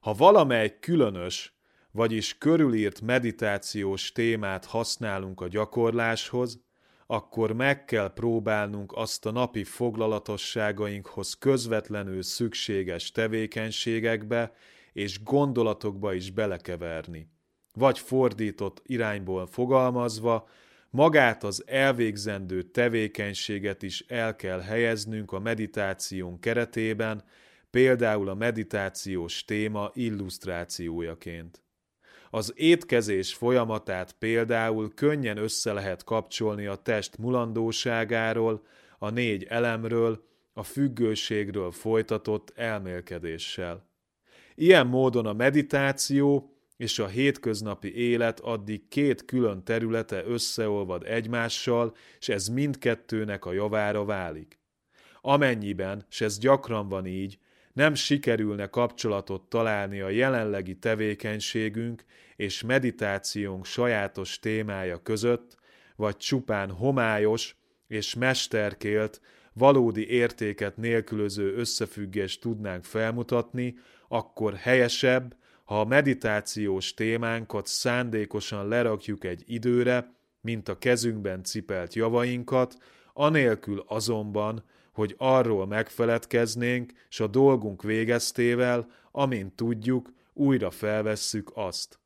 Ha 0.04 0.14
valamely 0.14 0.78
különös, 0.80 1.54
vagyis 1.92 2.38
körülírt 2.38 3.02
meditációs 3.02 4.12
témát 4.12 4.66
használunk 4.66 5.42
a 5.42 5.48
gyakorláshoz, 5.48 6.60
akkor 7.08 7.52
meg 7.52 7.86
kell 7.86 8.14
próbálnunk 8.14 8.92
azt 8.96 9.26
a 9.26 9.32
napi 9.32 9.64
foglalatosságainkhoz 9.64 11.34
közvetlenül 11.34 12.22
szükséges 12.22 13.12
tevékenységekbe 13.12 14.54
és 14.94 15.24
gondolatokba 15.24 16.14
is 16.14 16.32
belekeverni, 16.32 17.30
vagy 17.74 18.00
fordított 18.00 18.82
irányból 18.86 19.48
fogalmazva, 19.48 20.50
magát 20.90 21.44
az 21.44 21.64
elvégzendő 21.68 22.62
tevékenységet 22.62 23.84
is 23.84 24.06
el 24.08 24.36
kell 24.36 24.60
helyeznünk 24.60 25.32
a 25.32 25.40
meditáción 25.40 26.40
keretében, 26.40 27.24
például 27.74 28.30
a 28.30 28.34
meditációs 28.34 29.46
téma 29.46 29.92
illusztrációjaként. 29.94 31.64
Az 32.30 32.54
étkezés 32.56 33.34
folyamatát 33.34 34.12
például 34.12 34.94
könnyen 34.94 35.38
össze 35.38 35.74
lehet 35.74 36.04
kapcsolni 36.04 36.66
a 36.66 36.76
test 36.76 37.18
mulandóságáról, 37.18 38.66
a 39.00 39.10
négy 39.10 39.44
elemről, 39.44 40.26
a 40.54 40.64
függőségről 40.64 41.72
folytatott 41.72 42.52
elmélkedéssel. 42.56 43.90
Ilyen 44.56 44.88
módon 44.88 45.26
a 45.26 45.34
meditáció 45.34 46.56
és 46.78 47.00
a 47.00 47.08
hétköznapi 47.08 47.96
élet 47.96 48.40
addig 48.40 48.88
két 48.88 49.26
külön 49.26 49.64
területe 49.64 50.24
összeolvad 50.26 51.04
egymással, 51.06 51.96
és 52.20 52.30
ez 52.30 52.48
mindkettőnek 52.48 53.46
a 53.46 53.54
javára 53.54 54.06
válik. 54.06 54.60
Amennyiben, 55.22 56.06
s 56.10 56.22
ez 56.22 56.38
gyakran 56.38 56.90
van 56.90 57.06
így, 57.06 57.38
nem 57.74 57.94
sikerülne 57.94 58.68
kapcsolatot 58.68 59.50
találni 59.50 60.02
a 60.02 60.10
jelenlegi 60.10 60.76
tevékenységünk 60.76 62.04
és 62.36 62.62
meditációnk 62.62 63.66
sajátos 63.66 64.40
témája 64.40 65.02
között, 65.02 65.56
vagy 65.96 66.18
csupán 66.18 66.72
homályos 66.72 67.56
és 67.88 68.14
mesterkélt, 68.14 69.22
valódi 69.54 70.08
értéket 70.10 70.78
nélkülöző 70.78 71.56
összefüggést 71.56 72.42
tudnánk 72.42 72.84
felmutatni, 72.84 73.76
akkor 74.08 74.54
helyesebb, 74.54 75.36
ha 75.64 75.80
a 75.80 75.86
meditációs 75.86 76.94
témánkat 76.94 77.68
szándékosan 77.68 78.68
lerakjuk 78.68 79.24
egy 79.24 79.44
időre, 79.46 80.14
mint 80.42 80.70
a 80.70 80.78
kezünkben 80.78 81.44
cipelt 81.44 81.94
javainkat, 81.94 82.78
anélkül 83.14 83.84
azonban, 83.88 84.64
hogy 84.94 85.16
arról 85.18 85.68
megfeledkeznénk, 85.68 86.92
s 87.10 87.20
a 87.20 87.28
dolgunk 87.28 87.84
végeztével, 87.84 88.88
amint 89.12 89.56
tudjuk, 89.56 90.14
újra 90.34 90.72
felvesszük 90.72 91.52
azt. 91.54 92.00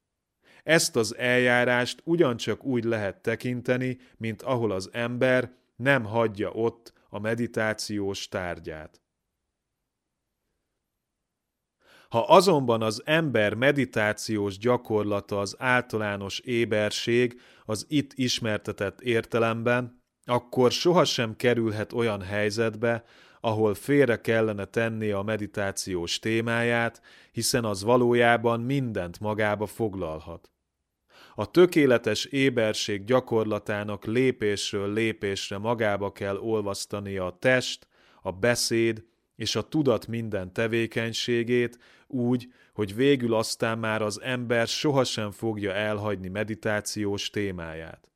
Ezt 0.63 0.95
az 0.95 1.15
eljárást 1.15 2.01
ugyancsak 2.03 2.63
úgy 2.63 2.83
lehet 2.83 3.21
tekinteni, 3.21 3.97
mint 4.17 4.41
ahol 4.41 4.71
az 4.71 4.89
ember 4.91 5.51
nem 5.75 6.03
hagyja 6.03 6.51
ott 6.51 6.93
a 7.09 7.19
meditációs 7.19 8.27
tárgyát. 8.27 9.01
Ha 12.09 12.19
azonban 12.19 12.81
az 12.81 13.01
ember 13.05 13.53
meditációs 13.53 14.57
gyakorlata 14.57 15.39
az 15.39 15.55
általános 15.59 16.39
éberség 16.39 17.41
az 17.65 17.85
itt 17.89 18.13
ismertetett 18.13 19.01
értelemben, 19.01 20.03
akkor 20.29 20.71
sohasem 20.71 21.35
kerülhet 21.35 21.93
olyan 21.93 22.21
helyzetbe, 22.21 23.03
ahol 23.41 23.73
félre 23.73 24.21
kellene 24.21 24.65
tennie 24.65 25.17
a 25.17 25.23
meditációs 25.23 26.19
témáját, 26.19 27.01
hiszen 27.31 27.65
az 27.65 27.83
valójában 27.83 28.59
mindent 28.59 29.19
magába 29.19 29.65
foglalhat. 29.65 30.51
A 31.35 31.51
tökéletes 31.51 32.25
éberség 32.25 33.03
gyakorlatának 33.03 34.05
lépésről 34.05 34.93
lépésre 34.93 35.57
magába 35.57 36.11
kell 36.11 36.37
olvasztania 36.37 37.25
a 37.25 37.37
test, 37.39 37.87
a 38.21 38.31
beszéd 38.31 39.03
és 39.35 39.55
a 39.55 39.67
tudat 39.67 40.07
minden 40.07 40.53
tevékenységét, 40.53 41.77
úgy, 42.07 42.47
hogy 42.73 42.95
végül 42.95 43.33
aztán 43.33 43.77
már 43.77 44.01
az 44.01 44.21
ember 44.21 44.67
sohasem 44.67 45.31
fogja 45.31 45.73
elhagyni 45.73 46.27
meditációs 46.27 47.29
témáját. 47.29 48.11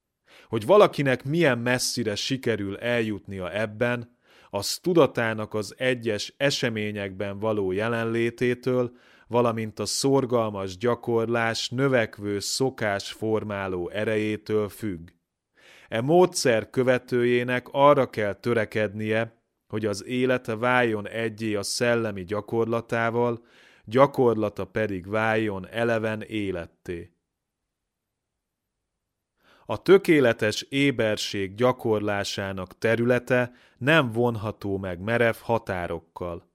Hogy 0.52 0.66
valakinek 0.66 1.24
milyen 1.24 1.58
messzire 1.58 2.16
sikerül 2.16 2.78
eljutnia 2.78 3.52
ebben, 3.54 4.18
az 4.50 4.80
tudatának 4.82 5.54
az 5.54 5.76
egyes 5.78 6.34
eseményekben 6.38 7.40
való 7.40 7.72
jelenlététől, 7.72 8.92
valamint 9.28 9.80
a 9.80 9.86
szorgalmas 9.86 10.78
gyakorlás 10.78 11.70
növekvő 11.70 12.40
szokás 12.40 13.12
formáló 13.12 13.90
erejétől 13.90 14.70
függ. 14.70 15.10
E 15.88 16.02
módszer 16.02 16.70
követőjének 16.70 17.68
arra 17.72 18.10
kell 18.10 18.34
törekednie, 18.34 19.44
hogy 19.68 19.86
az 19.86 20.06
élete 20.06 20.56
váljon 20.56 21.08
egyé 21.08 21.56
a 21.56 21.64
szellemi 21.64 22.24
gyakorlatával, 22.24 23.46
gyakorlata 23.86 24.66
pedig 24.66 25.10
váljon 25.10 25.68
eleven 25.68 26.22
életté. 26.22 27.12
A 29.66 29.82
tökéletes 29.82 30.62
éberség 30.62 31.56
gyakorlásának 31.56 32.78
területe 32.78 33.52
nem 33.78 34.12
vonható 34.12 34.78
meg 34.78 35.00
merev 35.00 35.36
határokkal. 35.42 36.50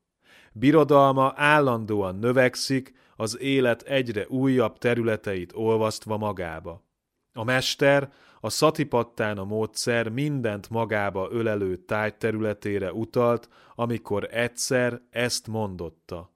Birodalma 0.53 1.33
állandóan 1.37 2.19
növekszik, 2.19 2.95
az 3.17 3.39
élet 3.41 3.83
egyre 3.83 4.27
újabb 4.29 4.79
területeit 4.79 5.53
olvasztva 5.55 6.17
magába. 6.17 6.85
A 7.33 7.45
mester, 7.45 8.13
a 8.41 8.51
szatipattána 8.51 9.45
módszer 9.45 10.09
mindent 10.09 10.71
magába 10.71 11.29
ölelő 11.31 11.77
tájterületére 11.77 12.93
utalt, 12.93 13.49
amikor 13.75 14.29
egyszer 14.31 15.01
ezt 15.11 15.47
mondotta. 15.47 16.35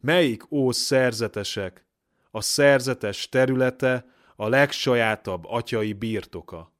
Melyik 0.00 0.50
ó 0.50 0.70
szerzetesek, 0.70 1.86
a 2.30 2.40
szerzetes 2.40 3.28
területe 3.28 4.06
a 4.42 4.48
legsajátabb 4.48 5.44
atyai 5.44 5.92
birtoka? 5.92 6.72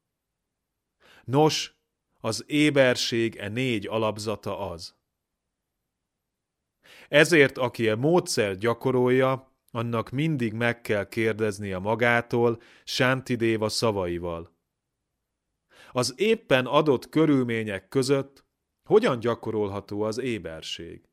Nos, 1.25 1.77
az 2.21 2.45
éberség 2.47 3.37
e 3.37 3.49
négy 3.49 3.87
alapzata 3.87 4.71
az. 4.71 4.95
Ezért, 7.09 7.59
aki 7.59 7.89
a 7.89 7.97
módszer 7.97 8.57
gyakorolja, 8.57 9.55
annak 9.71 10.11
mindig 10.11 10.53
meg 10.53 10.81
kell 10.81 11.09
kérdeznie 11.09 11.79
magától 11.79 12.61
Sántidéva 12.85 13.69
szavaival. 13.69 14.57
Az 15.93 16.15
éppen 16.17 16.67
adott 16.67 17.09
körülmények 17.09 17.89
között 17.89 18.45
hogyan 18.89 19.19
gyakorolható 19.19 20.03
az 20.03 20.19
éberség? 20.19 21.12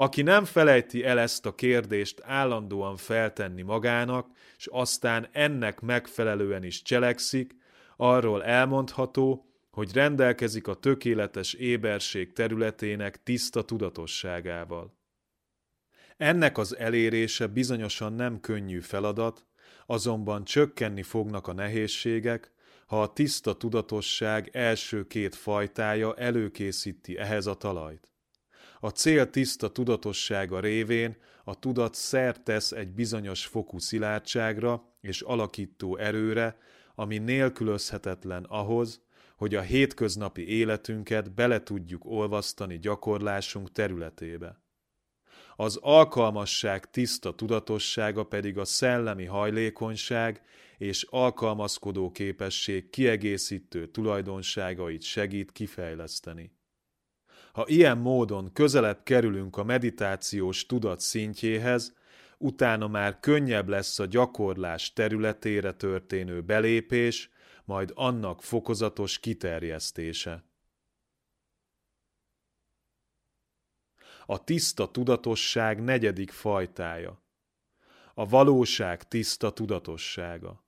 Aki 0.00 0.22
nem 0.22 0.44
felejti 0.44 1.04
el 1.04 1.18
ezt 1.18 1.46
a 1.46 1.54
kérdést 1.54 2.20
állandóan 2.24 2.96
feltenni 2.96 3.62
magának, 3.62 4.30
és 4.56 4.66
aztán 4.66 5.28
ennek 5.32 5.80
megfelelően 5.80 6.62
is 6.62 6.82
cselekszik, 6.82 7.56
arról 7.96 8.44
elmondható, 8.44 9.46
hogy 9.70 9.92
rendelkezik 9.92 10.66
a 10.66 10.74
tökéletes 10.74 11.52
éberség 11.52 12.32
területének 12.32 13.22
tiszta 13.22 13.64
tudatosságával. 13.64 14.98
Ennek 16.16 16.58
az 16.58 16.76
elérése 16.76 17.46
bizonyosan 17.46 18.12
nem 18.12 18.40
könnyű 18.40 18.80
feladat, 18.80 19.46
azonban 19.86 20.44
csökkenni 20.44 21.02
fognak 21.02 21.46
a 21.46 21.52
nehézségek, 21.52 22.52
ha 22.86 23.02
a 23.02 23.12
tiszta 23.12 23.56
tudatosság 23.56 24.50
első 24.52 25.06
két 25.06 25.34
fajtája 25.34 26.14
előkészíti 26.14 27.16
ehhez 27.16 27.46
a 27.46 27.54
talajt. 27.54 28.12
A 28.80 28.88
cél 28.88 29.30
tiszta 29.30 29.68
tudatossága 29.68 30.60
révén 30.60 31.16
a 31.44 31.58
tudat 31.58 31.94
szert 31.94 32.42
tesz 32.42 32.72
egy 32.72 32.92
bizonyos 32.92 33.46
fokú 33.46 33.78
szilárdságra 33.78 34.96
és 35.00 35.20
alakító 35.20 35.96
erőre, 35.96 36.58
ami 36.94 37.18
nélkülözhetetlen 37.18 38.44
ahhoz, 38.44 39.00
hogy 39.36 39.54
a 39.54 39.60
hétköznapi 39.60 40.48
életünket 40.48 41.34
bele 41.34 41.62
tudjuk 41.62 42.04
olvasztani 42.04 42.78
gyakorlásunk 42.78 43.72
területébe. 43.72 44.62
Az 45.56 45.78
alkalmasság 45.80 46.90
tiszta 46.90 47.34
tudatossága 47.34 48.24
pedig 48.24 48.58
a 48.58 48.64
szellemi 48.64 49.24
hajlékonyság 49.24 50.42
és 50.78 51.02
alkalmazkodó 51.02 52.10
képesség 52.10 52.90
kiegészítő 52.90 53.86
tulajdonságait 53.86 55.02
segít 55.02 55.52
kifejleszteni. 55.52 56.57
Ha 57.52 57.64
ilyen 57.66 57.98
módon 57.98 58.52
közelebb 58.52 59.02
kerülünk 59.02 59.56
a 59.56 59.64
meditációs 59.64 60.66
tudat 60.66 61.00
szintjéhez, 61.00 61.96
utána 62.38 62.88
már 62.88 63.20
könnyebb 63.20 63.68
lesz 63.68 63.98
a 63.98 64.06
gyakorlás 64.06 64.92
területére 64.92 65.72
történő 65.72 66.42
belépés, 66.42 67.30
majd 67.64 67.92
annak 67.94 68.42
fokozatos 68.42 69.18
kiterjesztése. 69.18 70.44
A 74.26 74.44
tiszta 74.44 74.90
tudatosság 74.90 75.82
negyedik 75.82 76.30
fajtája. 76.30 77.22
A 78.14 78.26
valóság 78.26 79.08
tiszta 79.08 79.52
tudatossága. 79.52 80.64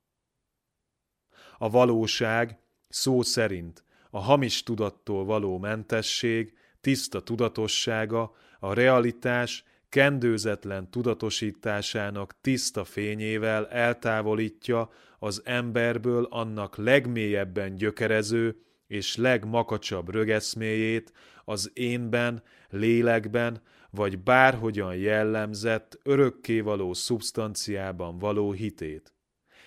A 1.57 1.69
valóság 1.69 2.59
szó 2.89 3.21
szerint 3.21 3.83
a 4.09 4.19
hamis 4.19 4.63
tudattól 4.63 5.25
való 5.25 5.57
mentesség, 5.57 6.57
tiszta 6.81 7.21
tudatossága, 7.21 8.35
a 8.59 8.73
realitás 8.73 9.63
kendőzetlen 9.89 10.89
tudatosításának 10.89 12.35
tiszta 12.41 12.83
fényével 12.83 13.67
eltávolítja 13.67 14.89
az 15.19 15.41
emberből 15.45 16.27
annak 16.29 16.77
legmélyebben 16.77 17.75
gyökerező 17.75 18.61
és 18.87 19.15
legmakacsabb 19.15 20.09
rögeszméjét 20.09 21.11
az 21.45 21.71
énben, 21.73 22.43
lélekben, 22.69 23.61
vagy 23.89 24.19
bárhogyan 24.19 24.95
jellemzett, 24.95 25.99
örökkévaló 26.03 26.93
szubstanciában 26.93 28.17
való 28.17 28.51
hitét. 28.51 29.13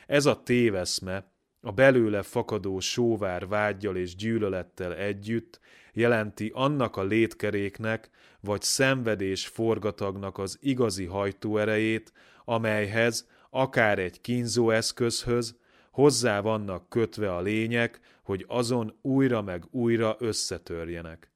Ez 0.06 0.26
a 0.26 0.42
téveszme, 0.42 1.32
a 1.60 1.72
belőle 1.72 2.22
fakadó 2.22 2.80
sóvár 2.80 3.46
vágyjal 3.46 3.96
és 3.96 4.16
gyűlölettel 4.16 4.94
együtt 4.94 5.60
jelenti 5.94 6.50
annak 6.54 6.96
a 6.96 7.02
létkeréknek 7.02 8.10
vagy 8.40 8.62
szenvedés 8.62 9.46
forgatagnak 9.46 10.38
az 10.38 10.58
igazi 10.60 11.04
hajtóerejét, 11.04 12.12
amelyhez, 12.44 13.28
akár 13.50 13.98
egy 13.98 14.20
kínzó 14.20 14.70
eszközhöz, 14.70 15.56
hozzá 15.90 16.40
vannak 16.40 16.88
kötve 16.88 17.34
a 17.34 17.40
lények, 17.40 18.00
hogy 18.22 18.44
azon 18.48 18.98
újra 19.02 19.42
meg 19.42 19.64
újra 19.70 20.16
összetörjenek. 20.18 21.32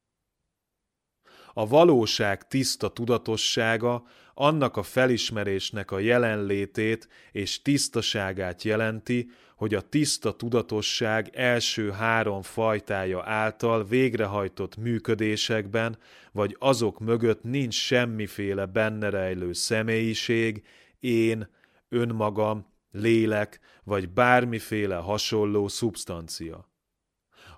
A 1.53 1.67
valóság 1.67 2.47
tiszta 2.49 2.89
tudatossága 2.89 4.05
annak 4.41 4.77
a 4.77 4.83
felismerésnek 4.83 5.91
a 5.91 5.99
jelenlétét 5.99 7.09
és 7.33 7.63
tisztaságát 7.63 8.63
jelenti, 8.63 9.31
hogy 9.57 9.75
a 9.75 9.81
tiszta 9.81 10.37
tudatosság 10.37 11.31
első 11.35 11.91
három 11.91 12.43
fajtája 12.43 13.23
által 13.25 13.85
végrehajtott 13.85 14.77
működésekben, 14.77 15.99
vagy 16.33 16.57
azok 16.59 16.99
mögött 16.99 17.43
nincs 17.43 17.75
semmiféle 17.75 18.67
benne 18.67 19.11
rejlő 19.11 19.53
személyiség, 19.53 20.63
én, 21.01 21.49
önmagam, 21.89 22.67
lélek, 22.93 23.61
vagy 23.85 24.09
bármiféle 24.09 24.97
hasonló 24.97 25.69
szubstancia. 25.69 26.69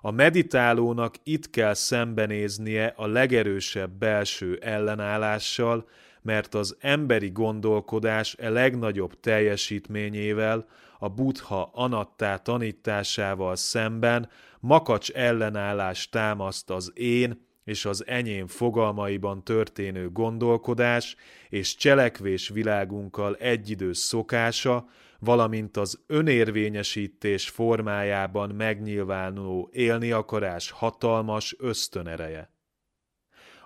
A 0.01 0.11
meditálónak 0.11 1.15
itt 1.23 1.49
kell 1.49 1.73
szembenéznie 1.73 2.93
a 2.95 3.07
legerősebb 3.07 3.91
belső 3.91 4.57
ellenállással, 4.61 5.87
mert 6.21 6.53
az 6.53 6.75
emberi 6.79 7.29
gondolkodás 7.29 8.35
e 8.39 8.49
legnagyobb 8.49 9.19
teljesítményével, 9.19 10.65
a 10.99 11.09
buddha 11.09 11.69
anattá 11.73 12.37
tanításával 12.37 13.55
szemben 13.55 14.29
makacs 14.59 15.11
ellenállás 15.11 16.09
támaszt 16.09 16.69
az 16.69 16.91
én 16.95 17.49
és 17.63 17.85
az 17.85 18.07
enyém 18.07 18.47
fogalmaiban 18.47 19.43
történő 19.43 20.09
gondolkodás 20.09 21.15
és 21.49 21.75
cselekvés 21.75 22.49
világunkkal 22.49 23.35
egyidős 23.35 23.97
szokása, 23.97 24.89
valamint 25.19 25.77
az 25.77 26.03
önérvényesítés 26.07 27.49
formájában 27.49 28.49
megnyilvánuló 28.49 29.69
élni 29.71 30.11
akarás 30.11 30.71
hatalmas 30.71 31.55
ösztönereje. 31.59 32.50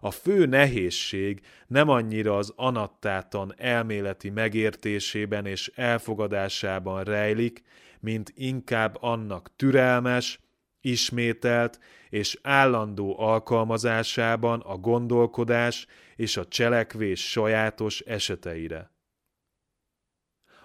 A 0.06 0.12
fő 0.12 0.46
nehézség 0.46 1.42
nem 1.68 1.90
annyira 1.90 2.38
az 2.38 2.54
anattátan 2.56 3.54
elméleti 3.58 4.30
megértésében 4.30 5.46
és 5.46 5.72
elfogadásában 5.76 7.04
rejlik, 7.04 7.64
mint 8.00 8.34
inkább 8.36 8.98
annak 9.00 9.56
türelmes, 9.56 10.40
ismételt 10.82 11.80
és 12.10 12.40
állandó 12.42 13.20
alkalmazásában 13.20 14.60
a 14.60 14.78
gondolkodás 14.78 15.88
és 16.16 16.38
a 16.38 16.48
cselekvés 16.48 17.30
sajátos 17.30 18.00
eseteire. 18.00 18.92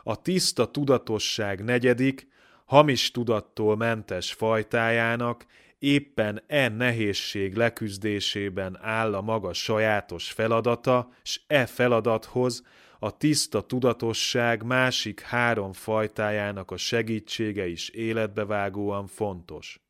A 0.03 0.23
tiszta 0.23 0.71
tudatosság 0.71 1.65
negyedik, 1.65 2.29
hamis 2.65 3.11
tudattól 3.11 3.77
mentes 3.77 4.33
fajtájának 4.33 5.47
éppen 5.81 6.43
e 6.47 6.69
nehézség 6.69 7.55
leküzdésében 7.55 8.79
áll 8.81 9.15
a 9.15 9.21
maga 9.21 9.53
sajátos 9.53 10.31
feladata, 10.33 11.11
s 11.23 11.41
e 11.47 11.67
feladathoz 11.67 12.63
a 12.99 13.17
tiszta 13.17 13.61
tudatosság 13.61 14.63
másik 14.63 15.21
három 15.21 15.73
fajtájának 15.73 16.71
a 16.71 16.77
segítsége 16.77 17.67
is 17.67 17.89
életbevágóan 17.89 19.07
fontos. 19.07 19.81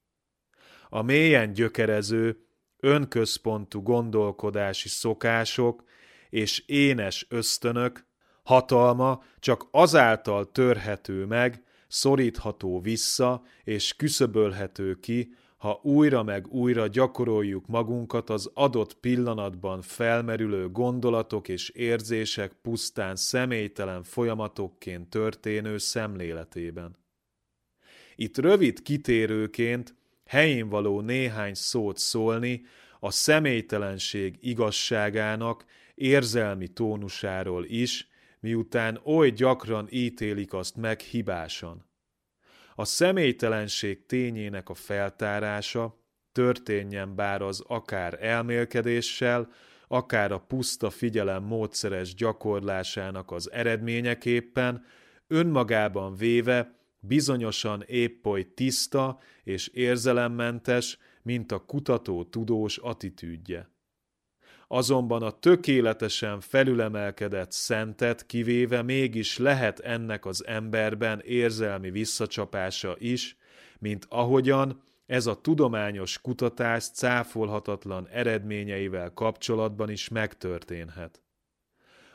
A 0.89 1.03
mélyen 1.03 1.53
gyökerező, 1.53 2.45
önközpontú 2.81 3.83
gondolkodási 3.83 4.89
szokások 4.89 5.85
és 6.29 6.63
énes 6.67 7.27
ösztönök 7.29 8.07
hatalma 8.43 9.23
csak 9.39 9.69
azáltal 9.71 10.53
törhető 10.53 11.25
meg, 11.25 11.63
szorítható 11.89 12.81
vissza 12.81 13.43
és 13.65 13.97
küszöbölhető 13.97 15.01
ki, 15.01 15.35
ha 15.61 15.81
újra 15.83 16.23
meg 16.23 16.47
újra 16.47 16.87
gyakoroljuk 16.87 17.67
magunkat 17.67 18.31
az 18.31 18.51
adott 18.55 18.95
pillanatban 18.95 19.83
felmerülő 19.83 20.71
gondolatok 20.71 21.49
és 21.49 21.69
érzések 21.69 22.53
pusztán 22.63 23.17
személytelen 23.17 24.03
folyamatokként 24.03 25.09
történő 25.09 25.79
szemléletében. 25.79 26.97
Itt 28.17 28.39
rövid 28.39 28.83
kitérőként 28.83 29.95
helyén 30.27 30.69
való 30.69 31.01
néhány 31.01 31.55
szót 31.55 31.99
szólni 31.99 32.63
a 33.01 33.11
személytelenség 33.11 34.37
igazságának 34.41 35.65
érzelmi 35.95 36.69
tónusáról 36.69 37.65
is, 37.65 38.09
miután 38.41 39.01
oly 39.05 39.31
gyakran 39.31 39.87
ítélik 39.91 40.53
azt 40.53 40.77
meg 40.77 41.01
hibásan. 41.01 41.90
A 42.81 42.85
személytelenség 42.85 44.07
tényének 44.07 44.69
a 44.69 44.75
feltárása 44.75 46.05
történjen 46.33 47.15
bár 47.15 47.43
az 47.43 47.65
akár 47.67 48.19
elmélkedéssel, 48.21 49.49
akár 49.89 50.33
a 50.33 50.39
puszta 50.39 50.91
figyelem 50.91 51.43
módszeres 51.43 52.15
gyakorlásának 52.15 53.31
az 53.31 53.53
eredményeképpen, 53.53 54.85
önmagában 55.27 56.15
véve 56.15 56.75
bizonyosan 57.01 57.83
épp 57.87 58.27
oly 58.27 58.55
tiszta 58.55 59.19
és 59.43 59.69
érzelemmentes, 59.69 60.99
mint 61.23 61.53
a 61.53 61.65
kutató 61.65 62.25
tudós 62.25 62.77
attitűdje 62.79 63.71
azonban 64.73 65.23
a 65.23 65.31
tökéletesen 65.31 66.41
felülemelkedett 66.41 67.53
szentet 67.53 68.27
kivéve 68.27 68.83
mégis 68.83 69.39
lehet 69.39 69.79
ennek 69.79 70.27
az 70.27 70.47
emberben 70.47 71.21
érzelmi 71.25 71.91
visszacsapása 71.91 72.95
is, 72.99 73.37
mint 73.79 74.07
ahogyan 74.09 74.83
ez 75.07 75.27
a 75.27 75.41
tudományos 75.41 76.21
kutatás 76.21 76.85
cáfolhatatlan 76.85 78.09
eredményeivel 78.09 79.13
kapcsolatban 79.15 79.91
is 79.91 80.09
megtörténhet. 80.09 81.23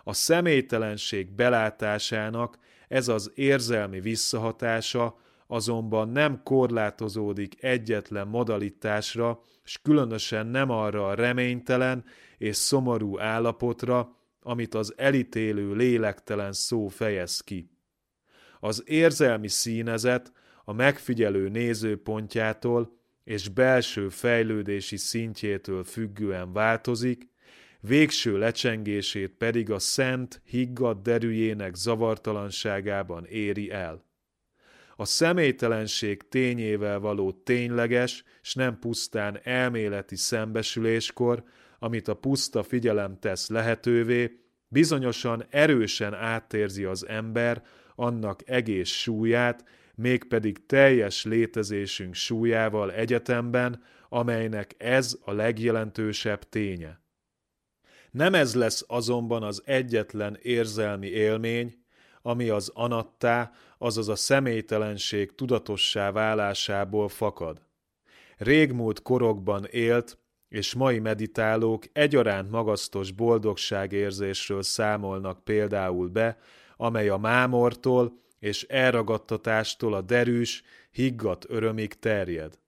A 0.04 0.13
személytelenség 0.13 1.32
belátásának 1.32 2.58
ez 2.88 3.08
az 3.08 3.32
érzelmi 3.34 4.00
visszahatása 4.00 5.18
azonban 5.48 6.10
nem 6.10 6.41
korlátozódik 6.44 7.63
egyetlen 7.63 8.28
modalitásra, 8.28 9.39
és 9.63 9.80
különösen 9.82 10.48
nem 10.48 10.70
arra 10.70 11.08
a 11.08 11.13
reménytelen 11.13 12.06
és 12.38 12.56
szomorú 12.56 13.19
állapotra, 13.19 14.17
amit 14.41 14.74
az 14.74 14.93
elítélő 14.98 15.74
lélektelen 15.74 16.54
szó 16.54 16.88
fejez 16.88 17.41
ki. 17.41 17.69
Az 18.60 18.84
érzelmi 18.86 19.48
színezet 19.48 20.32
a 20.63 20.74
megfigyelő 20.74 21.50
nézőpontjától 21.50 22.98
és 23.24 23.50
belső 23.50 24.10
fejlődési 24.10 24.98
szintjétől 24.98 25.84
függően 25.84 26.54
változik, 26.54 27.30
végső 27.80 28.38
lecsengését 28.38 29.32
pedig 29.38 29.71
a 29.71 29.80
szent, 29.80 30.41
higgadt 30.45 31.02
derűjének 31.02 31.76
zavartalanságában 31.76 33.26
éri 33.26 33.71
el 33.71 34.06
a 34.95 35.06
személytelenség 35.06 36.28
tényével 36.30 37.00
való 37.00 37.32
tényleges, 37.32 38.24
s 38.41 38.54
nem 38.54 38.80
pusztán 38.80 39.39
elméleti 39.43 40.15
szembesüléskor, 40.15 41.43
amit 41.86 42.08
a 42.08 42.13
puszta 42.13 42.63
figyelem 42.63 43.19
tesz 43.19 43.50
lehetővé, 43.50 44.39
bizonyosan 44.67 45.45
erősen 45.50 46.13
átérzi 46.13 46.84
az 46.84 47.08
ember 47.08 47.63
annak 47.95 48.50
egész 48.50 48.89
súlyát, 48.89 49.63
mégpedig 49.95 50.65
teljes 50.65 51.24
létezésünk 51.24 52.13
súlyával 52.13 52.91
egyetemben, 52.91 53.84
amelynek 54.10 54.76
ez 54.78 55.17
a 55.21 55.32
legjelentősebb 55.32 56.50
ténye. 56.50 57.02
Nem 58.12 58.34
ez 58.34 58.56
lesz 58.56 58.84
azonban 58.88 59.43
az 59.43 59.62
egyetlen 59.65 60.38
érzelmi 60.41 61.08
élmény, 61.08 61.74
ami 62.21 62.50
az 62.50 62.71
anattá, 62.74 63.52
azaz 63.78 64.10
a 64.10 64.15
személytelenség 64.15 65.36
tudatossá 65.36 66.12
válásából 66.12 67.10
fakad. 67.10 67.62
Régmúlt 68.38 69.02
korokban 69.02 69.65
élt, 69.65 70.17
és 70.56 70.74
mai 70.74 71.00
meditálók 71.00 71.84
egyaránt 71.94 72.52
magasztos 72.52 73.12
boldogságérzésről 73.12 74.63
számolnak 74.63 75.44
például 75.44 76.08
be, 76.08 76.38
amely 76.78 77.10
a 77.10 77.18
mámortól 77.18 78.20
és 78.39 78.63
elragadtatástól 78.63 79.94
a 79.94 80.02
derűs, 80.02 80.63
higgadt 80.91 81.46
örömig 81.50 81.94
terjed. 81.94 82.60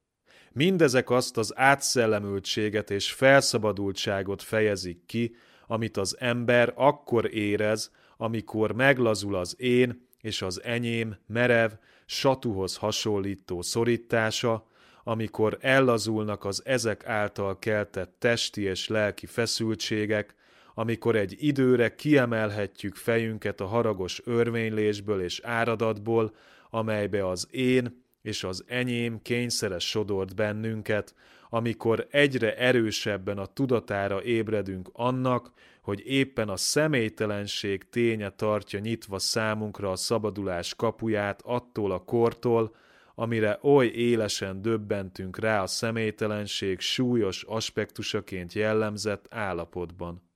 Mindezek 0.52 1.10
azt 1.10 1.38
az 1.38 1.54
átszellemültséget 1.56 2.91
és 2.91 3.12
felszabadultságot 3.12 4.41
fejezik 4.41 5.06
ki, 5.06 5.36
amit 5.67 5.97
az 5.97 6.15
ember 6.19 6.73
akkor 6.76 7.34
érez, 7.34 7.91
amikor 8.17 8.71
meglazul 8.71 9.36
az 9.36 9.56
én 9.62 10.08
és 10.21 10.41
az 10.41 10.63
enyém 10.63 11.17
merev, 11.28 11.71
satuhoz 12.06 12.76
hasonlító 12.76 13.62
szorítása, 13.62 14.67
amikor 15.08 15.58
ellazulnak 15.62 16.46
az 16.46 16.62
ezek 16.65 17.06
által 17.06 17.60
keltett 17.60 18.15
testi 18.20 18.62
és 18.62 18.88
lelki 18.88 19.26
feszültségek, 19.26 20.36
amikor 20.74 21.15
egy 21.15 21.36
időre 21.39 21.96
kiemelhetjük 21.96 22.96
fejünket 22.96 23.62
a 23.62 23.65
haragos 23.65 24.22
örvénylésből 24.26 25.22
és 25.22 25.39
áradatból, 25.43 26.34
amelybe 26.70 27.28
az 27.28 27.48
én 27.52 28.04
és 28.22 28.43
az 28.43 28.63
enyém 28.67 29.22
kényszeres 29.22 29.89
sodort 29.89 30.36
bennünket, 30.36 31.15
amikor 31.50 32.08
egyre 32.12 32.58
erősebben 32.58 33.38
a 33.38 33.46
tudatára 33.46 34.24
ébredünk 34.24 34.89
annak, 34.93 35.52
hogy 35.82 36.04
éppen 36.06 36.50
a 36.50 36.58
személytelenség 36.58 37.89
ténye 37.89 38.30
tartja 38.30 38.80
nyitva 38.80 39.20
számunkra 39.20 39.91
a 39.91 39.96
szabadulás 39.96 40.76
kapuját 40.76 41.41
attól 41.46 41.91
a 41.91 42.04
kortól, 42.04 42.76
amire 43.19 43.60
oly 43.62 43.86
élesen 43.86 44.62
döbbentünk 44.62 45.38
rá 45.38 45.62
a 45.62 45.67
személytelenség 45.67 46.80
súlyos 46.80 47.43
aspektusaként 47.43 48.53
jellemzett 48.53 49.25
állapotban. 49.30 50.30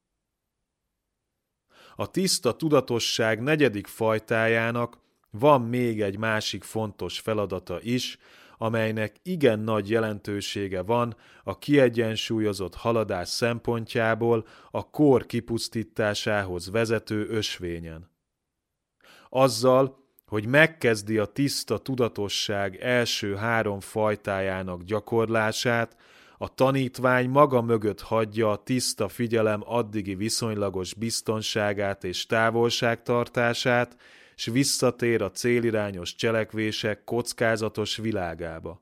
A 1.96 2.12
tiszta 2.12 2.56
tudatosság 2.56 3.42
negyedik 3.42 3.88
fajtájának 3.88 4.98
van 5.30 5.62
még 5.62 6.02
egy 6.02 6.18
másik 6.18 6.64
fontos 6.64 7.20
feladata 7.20 7.82
is, 7.82 8.18
amelynek 8.58 9.16
igen 9.24 9.60
nagy 9.60 9.90
jelentősége 9.90 10.82
van 10.82 11.16
a 11.44 11.58
kiegyensúlyozott 11.58 12.76
haladás 12.76 13.30
szempontjából 13.30 14.48
a 14.72 14.90
kor 14.90 15.26
kipusztításához 15.26 16.70
vezető 16.70 17.28
ösvényen. 17.28 18.10
Azzal, 19.30 20.01
hogy 20.32 20.46
megkezdi 20.46 21.18
a 21.18 21.26
tiszta 21.26 21.78
tudatosság 21.78 22.76
első 22.76 23.36
három 23.36 23.80
fajtájának 23.80 24.84
gyakorlását, 24.84 25.98
a 26.38 26.54
tanítvány 26.54 27.30
maga 27.30 27.62
mögött 27.62 28.02
hagyja 28.02 28.52
a 28.52 28.64
tiszta 28.64 29.08
figyelem 29.08 29.62
addigi 29.66 30.16
viszonylagos 30.16 30.94
biztonságát 30.94 32.04
és 32.04 32.26
távolságtartását, 32.26 33.98
s 34.36 34.46
visszatér 34.46 35.22
a 35.22 35.32
célirányos 35.32 36.16
cselekvések 36.16 37.04
kockázatos 37.04 37.98
világába. 37.98 38.82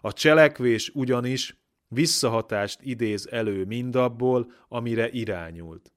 A 0.00 0.12
cselekvés 0.12 0.90
ugyanis 0.94 1.56
visszahatást 1.88 2.80
idéz 2.82 3.28
elő 3.30 3.64
mindabból, 3.64 4.52
amire 4.68 5.08
irányult. 5.10 5.92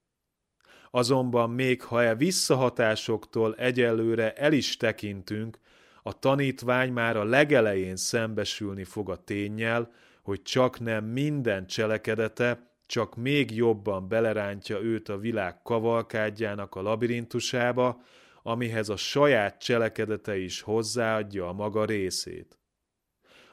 Azonban 0.91 1.49
még 1.49 1.81
ha 1.81 2.03
e 2.03 2.15
visszahatásoktól 2.15 3.55
egyelőre 3.55 4.33
el 4.33 4.53
is 4.53 4.77
tekintünk, 4.77 5.59
a 6.03 6.19
tanítvány 6.19 6.91
már 6.91 7.17
a 7.17 7.23
legelején 7.23 7.95
szembesülni 7.95 8.83
fog 8.83 9.09
a 9.09 9.23
tényjel, 9.23 9.91
hogy 10.21 10.41
csak 10.41 10.79
nem 10.79 11.05
minden 11.05 11.67
cselekedete 11.67 12.71
csak 12.91 13.15
még 13.15 13.55
jobban 13.55 14.07
belerántja 14.07 14.81
őt 14.81 15.09
a 15.09 15.17
világ 15.17 15.61
kavalkádjának 15.61 16.75
a 16.75 16.81
labirintusába, 16.81 18.01
amihez 18.43 18.89
a 18.89 18.95
saját 18.95 19.61
cselekedete 19.61 20.37
is 20.37 20.61
hozzáadja 20.61 21.47
a 21.47 21.53
maga 21.53 21.85
részét. 21.85 22.59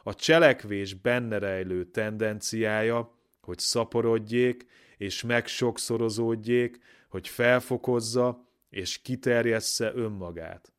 A 0.02 0.14
cselekvés 0.14 0.94
benne 0.94 1.38
rejlő 1.38 1.84
tendenciája, 1.84 3.18
hogy 3.40 3.58
szaporodjék 3.58 4.66
és 4.96 5.22
megsokszorozódjék, 5.22 6.78
hogy 7.08 7.28
felfokozza 7.28 8.46
és 8.70 9.02
kiterjessze 9.02 9.92
önmagát. 9.94 10.72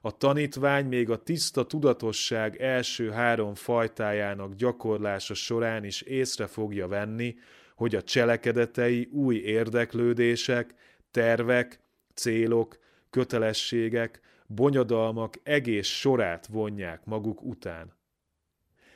A 0.00 0.16
tanítvány 0.16 0.86
még 0.86 1.10
a 1.10 1.22
tiszta 1.22 1.66
tudatosság 1.66 2.56
első 2.60 3.10
három 3.10 3.54
fajtájának 3.54 4.54
gyakorlása 4.54 5.34
során 5.34 5.84
is 5.84 6.02
észre 6.02 6.46
fogja 6.46 6.88
venni, 6.88 7.36
hogy 7.74 7.94
a 7.94 8.02
cselekedetei 8.02 9.08
új 9.12 9.36
érdeklődések, 9.36 10.74
tervek, 11.10 11.80
célok, 12.14 12.78
kötelességek, 13.10 14.20
bonyodalmak 14.46 15.34
egész 15.42 15.86
sorát 15.86 16.46
vonják 16.46 17.04
maguk 17.04 17.42
után. 17.42 17.96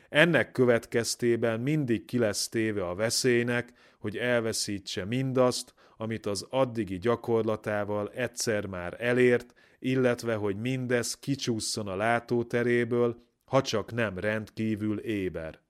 Ennek 0.09 0.53
következtében 0.53 1.61
mindig 1.61 2.05
ki 2.05 2.19
lesz 2.19 2.49
téve 2.49 2.88
a 2.88 2.95
veszélynek, 2.95 3.73
hogy 3.99 4.17
elveszítse 4.17 5.05
mindazt, 5.05 5.75
amit 6.03 6.27
az 6.27 6.47
addigi 6.51 6.99
gyakorlatával 6.99 8.11
egyszer 8.11 8.67
már 8.67 8.97
elért, 8.99 9.55
illetve 9.79 10.35
hogy 10.35 10.57
mindez 10.57 11.19
kicsúszson 11.19 11.88
a 11.88 11.97
látóteréből, 11.97 13.23
ha 13.45 13.62
csak 13.62 13.93
nem 13.93 14.19
rendkívül 14.19 14.99
éber. 14.99 15.61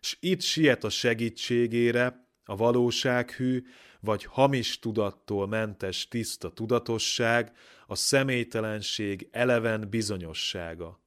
S 0.00 0.16
itt 0.20 0.40
siet 0.40 0.84
a 0.84 0.88
segítségére 0.88 2.28
a 2.44 2.56
valósághű, 2.56 3.62
vagy 4.00 4.24
hamis 4.24 4.78
tudattól 4.78 5.46
mentes 5.46 6.08
tiszta 6.08 6.52
tudatosság, 6.52 7.52
a 7.86 7.94
személytelenség 7.94 9.28
eleven 9.30 9.88
bizonyossága. 9.90 11.02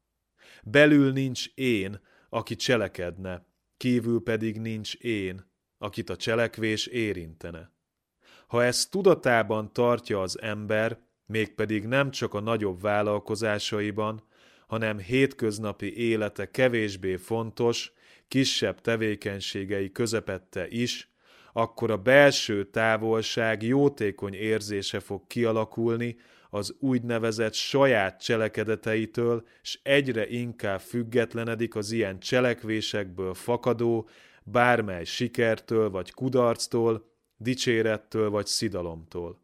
Belül 0.63 1.11
nincs 1.11 1.47
én, 1.55 1.99
aki 2.29 2.55
cselekedne, 2.55 3.45
kívül 3.77 4.23
pedig 4.23 4.59
nincs 4.59 4.95
én, 4.95 5.51
akit 5.77 6.09
a 6.09 6.15
cselekvés 6.15 6.85
érintene. 6.85 7.74
Ha 8.47 8.63
ezt 8.63 8.91
tudatában 8.91 9.73
tartja 9.73 10.21
az 10.21 10.41
ember, 10.41 10.97
mégpedig 11.25 11.85
nem 11.85 12.11
csak 12.11 12.33
a 12.33 12.39
nagyobb 12.39 12.81
vállalkozásaiban, 12.81 14.23
hanem 14.67 14.99
hétköznapi 14.99 15.97
élete 15.97 16.51
kevésbé 16.51 17.15
fontos, 17.15 17.93
kisebb 18.27 18.81
tevékenységei 18.81 19.91
közepette 19.91 20.67
is, 20.67 21.09
akkor 21.53 21.91
a 21.91 21.97
belső 21.97 22.63
távolság 22.63 23.63
jótékony 23.63 24.33
érzése 24.33 24.99
fog 24.99 25.27
kialakulni 25.27 26.17
az 26.49 26.75
úgynevezett 26.79 27.53
saját 27.53 28.23
cselekedeteitől, 28.23 29.43
s 29.61 29.79
egyre 29.83 30.27
inkább 30.27 30.79
függetlenedik 30.79 31.75
az 31.75 31.91
ilyen 31.91 32.19
cselekvésekből 32.19 33.33
fakadó, 33.33 34.09
bármely 34.43 35.03
sikertől 35.03 35.89
vagy 35.89 36.13
kudarctól, 36.13 37.14
dicsérettől 37.37 38.29
vagy 38.29 38.45
szidalomtól. 38.45 39.43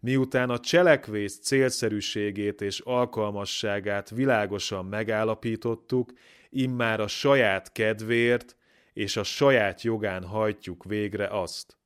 Miután 0.00 0.50
a 0.50 0.60
cselekvés 0.60 1.38
célszerűségét 1.38 2.60
és 2.60 2.80
alkalmasságát 2.80 4.10
világosan 4.10 4.84
megállapítottuk, 4.84 6.12
immár 6.50 7.00
a 7.00 7.06
saját 7.06 7.72
kedvéért 7.72 8.56
és 8.92 9.16
a 9.16 9.22
saját 9.22 9.82
jogán 9.82 10.24
hajtjuk 10.24 10.84
végre 10.84 11.26
azt. 11.26 11.78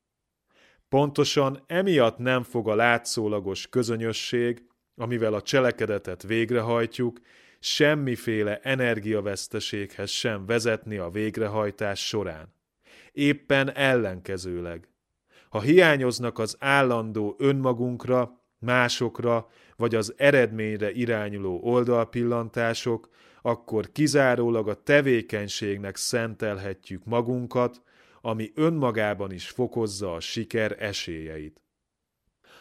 Pontosan 0.88 1.64
emiatt 1.66 2.18
nem 2.18 2.42
fog 2.42 2.68
a 2.68 2.74
látszólagos 2.74 3.68
közönösség, 3.68 4.66
amivel 4.94 5.35
a 5.35 5.42
cselekedetet 5.42 6.22
végrehajtjuk, 6.22 7.20
semmiféle 7.61 8.59
energiaveszteséghez 8.59 10.11
sem 10.11 10.46
vezetni 10.46 10.96
a 10.96 11.11
végrehajtás 11.11 12.07
során. 12.07 12.54
Éppen 13.12 13.72
ellenkezőleg. 13.72 14.88
Ha 15.48 15.61
hiányoznak 15.61 16.38
az 16.38 16.56
állandó 16.58 17.36
önmagunkra, 17.38 18.40
másokra 18.59 19.49
vagy 19.76 19.94
az 19.94 20.14
eredményre 20.16 20.92
irányuló 20.92 21.61
oldalpillantások, 21.62 23.09
akkor 23.42 23.92
kizárólag 23.92 24.68
a 24.68 24.82
tevékenységnek 24.82 25.96
szentelhetjük 25.96 27.05
magunkat, 27.05 27.82
ami 28.20 28.51
önmagában 28.55 29.32
is 29.32 29.49
fokozza 29.49 30.14
a 30.14 30.20
siker 30.20 30.76
esélyeit. 30.78 31.62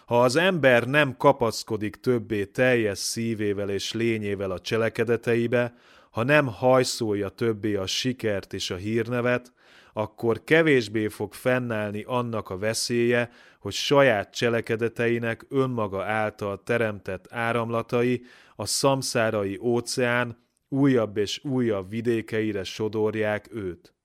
Ha 0.06 0.24
az 0.24 0.36
ember 0.36 0.88
nem 0.88 1.18
kapaszkodik 1.18 1.96
többé 1.96 2.46
teljes 2.46 2.98
szívével 2.98 3.70
és 3.70 3.94
lényével 3.94 4.52
a 4.52 4.60
cselekedeteibe, 4.60 5.76
ha 6.12 6.24
nem 6.24 6.48
hajszolja 6.48 7.30
többé 7.30 7.76
a 7.76 7.86
sikert 7.86 8.54
és 8.54 8.72
a 8.72 8.76
hírnevet, 8.76 9.54
akkor 9.98 10.44
kevésbé 10.44 11.08
fog 11.08 11.34
fennállni 11.34 12.04
annak 12.08 12.50
a 12.50 12.58
veszélye, 12.58 13.32
hogy 13.60 13.74
saját 13.74 14.34
cselekedeteinek 14.36 15.46
önmaga 15.50 16.04
által 16.04 16.64
teremtett 16.64 17.28
áramlatai 17.30 18.22
a 18.56 18.66
szamszárai 18.66 19.58
óceán 19.62 20.38
újabb 20.70 21.18
és 21.18 21.44
újabb 21.44 21.90
vidékeire 21.90 22.64
sodorják 22.64 23.48
őt. 23.54 23.96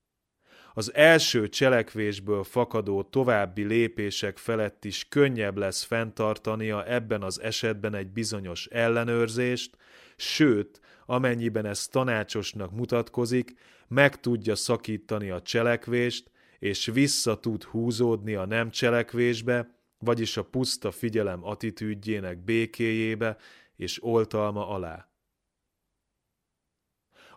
az 0.74 0.95
első 0.95 1.49
cselekvésből 1.49 2.45
fakadó 2.45 3.03
további 3.03 3.62
lépések 3.62 4.36
felett 4.36 4.84
is 4.84 5.09
könnyebb 5.09 5.57
lesz 5.57 5.82
fenntartania 5.82 6.84
ebben 6.86 7.22
az 7.22 7.40
esetben 7.40 7.95
egy 7.95 8.09
bizonyos 8.09 8.66
ellenőrzést, 8.66 9.76
sőt, 10.16 10.80
amennyiben 11.13 11.67
ez 11.67 11.87
tanácsosnak 11.87 12.71
mutatkozik, 12.71 13.55
meg 13.89 14.21
tudja 14.21 14.55
szakítani 14.55 15.31
a 15.31 15.43
cselekvést, 15.43 16.31
és 16.59 16.87
vissza 16.87 17.41
tud 17.41 17.63
húzódni 17.63 18.35
a 18.35 18.45
nem 18.45 18.71
cselekvésbe, 18.71 19.79
vagyis 19.99 20.37
a 20.37 20.45
puszta 20.45 20.91
figyelem 20.91 21.45
attitűdjének 21.45 22.45
békéjébe 22.45 23.37
és 23.77 24.05
oltalma 24.05 24.69
alá. 24.69 25.11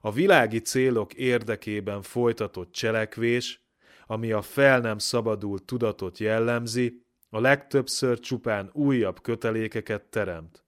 A 0.01 0.11
világi 0.11 0.59
célok 0.59 1.13
érdekében 1.13 2.01
folytatott 2.01 2.71
cselekvés, 2.71 3.65
ami 4.07 4.31
a 4.31 4.41
fel 4.41 4.79
nem 4.79 4.97
szabadult 4.97 5.63
tudatot 5.63 6.17
jellemzi, 6.17 7.01
a 7.29 7.39
legtöbbször 7.39 8.19
csupán 8.19 8.69
újabb 8.73 9.21
kötelékeket 9.21 10.03
teremt. 10.03 10.64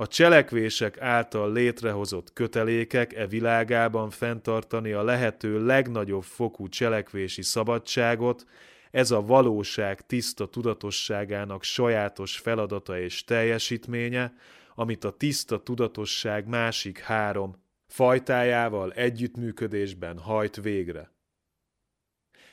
A 0.00 0.06
cselekvések 0.06 1.00
által 1.00 1.52
létrehozott 1.52 2.32
kötelékek 2.32 3.14
e 3.14 3.26
világában 3.26 4.10
fenntartani 4.10 4.92
a 4.92 5.02
lehető 5.02 5.64
legnagyobb 5.64 6.22
fokú 6.22 6.68
cselekvési 6.68 7.42
szabadságot, 7.42 8.44
ez 8.90 9.10
a 9.10 9.20
valóság 9.20 10.06
tiszta 10.06 10.46
tudatosságának 10.46 11.62
sajátos 11.62 12.38
feladata 12.38 12.98
és 12.98 13.24
teljesítménye, 13.24 14.32
amit 14.74 15.04
a 15.04 15.10
tiszta 15.10 15.62
tudatosság 15.62 16.46
másik 16.46 16.98
három 16.98 17.54
fajtájával 17.86 18.92
együttműködésben 18.92 20.18
hajt 20.18 20.56
végre. 20.56 21.12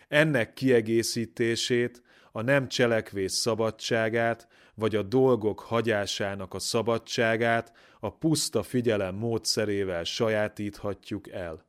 Ennek 0.07 0.53
kiegészítését, 0.53 2.03
a 2.31 2.41
nem 2.41 2.67
cselekvés 2.67 3.31
szabadságát, 3.31 4.47
vagy 4.75 4.95
a 4.95 5.03
dolgok 5.03 5.59
hagyásának 5.59 6.53
a 6.53 6.59
szabadságát 6.59 7.73
a 7.99 8.17
puszta 8.17 8.63
figyelem 8.63 9.15
módszerével 9.15 10.03
sajátíthatjuk 10.03 11.29
el. 11.29 11.65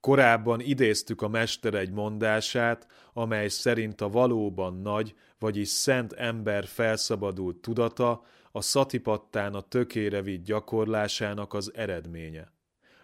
Korábban 0.00 0.60
idéztük 0.60 1.22
a 1.22 1.28
mester 1.28 1.74
egy 1.74 1.90
mondását, 1.90 2.86
amely 3.12 3.48
szerint 3.48 4.00
a 4.00 4.08
valóban 4.08 4.80
nagy, 4.80 5.14
vagyis 5.38 5.68
szent 5.68 6.12
ember 6.12 6.66
felszabadult 6.66 7.56
tudata 7.56 8.24
a 8.52 8.60
szatipattán 8.60 9.54
a 9.54 9.60
tökére 9.60 10.22
vitt 10.22 10.44
gyakorlásának 10.44 11.52
az 11.52 11.74
eredménye. 11.74 12.52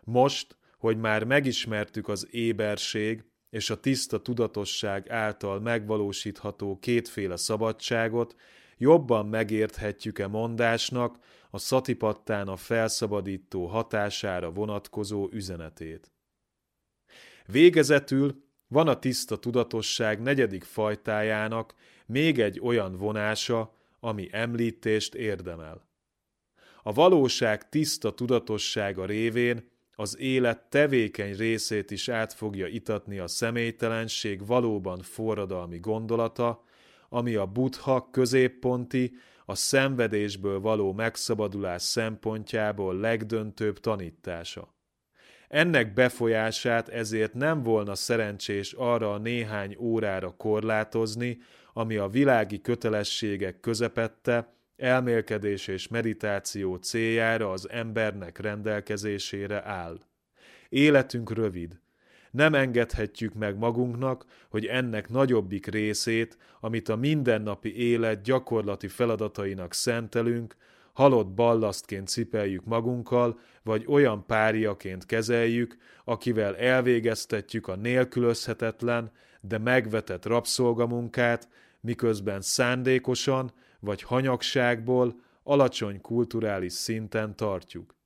Most, 0.05 0.57
hogy 0.79 0.97
már 0.97 1.25
megismertük 1.25 2.09
az 2.09 2.29
éberség 2.31 3.25
és 3.51 3.70
a 3.70 3.80
tiszta 3.80 4.22
tudatosság 4.22 5.11
által 5.11 5.61
megvalósítható 5.61 6.78
kétféle 6.78 7.36
szabadságot, 7.36 8.34
jobban 8.78 9.26
megérthetjük-e 9.26 10.26
mondásnak 10.26 11.18
a 11.51 11.59
szatipattán 11.59 12.48
a 12.48 12.57
felszabadító 12.57 13.66
hatására 13.66 14.51
vonatkozó 14.51 15.28
üzenetét. 15.32 16.12
Végezetül 17.46 18.44
van 18.68 18.88
a 18.88 18.98
tiszta 18.98 19.38
tudatosság 19.38 20.22
negyedik 20.22 20.64
fajtájának 20.64 21.74
még 22.07 22.40
egy 22.40 22.61
olyan 22.61 22.96
vonása, 22.96 23.74
ami 24.01 24.28
említést 24.32 25.14
érdemel. 25.14 25.88
A 26.82 26.92
valóság 26.92 27.68
tiszta 27.68 28.14
tudatossága 28.14 29.05
révén 29.05 29.70
az 30.01 30.18
élet 30.18 30.62
tevékeny 30.68 31.36
részét 31.36 31.90
is 31.90 32.09
át 32.09 32.32
fogja 32.32 32.66
itatni 32.66 33.18
a 33.18 33.26
személytelenség 33.28 34.46
valóban 34.46 34.98
forradalmi 35.03 35.78
gondolata, 35.78 36.64
ami 37.09 37.34
a 37.34 37.46
buddha 37.46 38.09
középponti, 38.11 39.12
a 39.44 39.55
szenvedésből 39.55 40.61
való 40.61 40.92
megszabadulás 40.92 41.82
szempontjából 41.82 42.96
legdöntőbb 42.96 43.80
tanítása. 43.80 44.74
Ennek 45.48 45.92
befolyását 45.92 46.88
ezért 46.88 47.34
nem 47.34 47.62
volna 47.62 47.94
szerencsés 47.94 48.72
arra 48.72 49.12
a 49.12 49.18
néhány 49.18 49.76
órára 49.78 50.30
korlátozni, 50.36 51.38
ami 51.72 51.96
a 51.96 52.09
világi 52.09 52.61
kötelességek 52.61 53.61
közepette, 53.61 54.55
elmélkedés 54.81 55.66
és 55.68 55.89
meditáció 55.89 56.76
céljára 56.76 57.51
az 57.51 57.68
embernek 57.70 58.39
rendelkezésére 58.39 59.64
áll. 59.64 59.99
Életünk 60.68 61.33
rövid. 61.33 61.81
Nem 62.31 62.55
engedhetjük 62.55 63.35
meg 63.35 63.59
magunknak, 63.59 64.24
hogy 64.49 64.66
ennek 64.66 65.09
nagyobbik 65.09 65.66
részét, 65.66 66.39
amit 66.61 66.89
a 66.89 66.97
mindennapi 66.97 67.76
élet 67.76 68.22
gyakorlati 68.22 68.89
feladatainak 68.89 69.74
szentelünk, 69.74 70.57
halott 70.93 71.28
ballasztként 71.28 72.09
cipeljük 72.09 72.64
magunkkal, 72.64 73.39
vagy 73.62 73.85
olyan 73.89 74.26
páriaként 74.26 75.07
kezeljük, 75.07 75.76
akivel 76.05 76.57
elvégeztetjük 76.57 77.68
a 77.68 77.76
nélkülözhetetlen, 77.76 79.11
de 79.41 79.59
megvetett 79.59 80.26
rabszolgamunkát, 80.26 81.49
miközben 81.81 82.41
szándékosan 82.41 83.53
vagy 83.81 84.03
hanyagságból 84.03 85.20
alacsony 85.43 86.01
kulturális 86.01 86.72
szinten 86.72 87.37
tartjuk. 87.37 87.99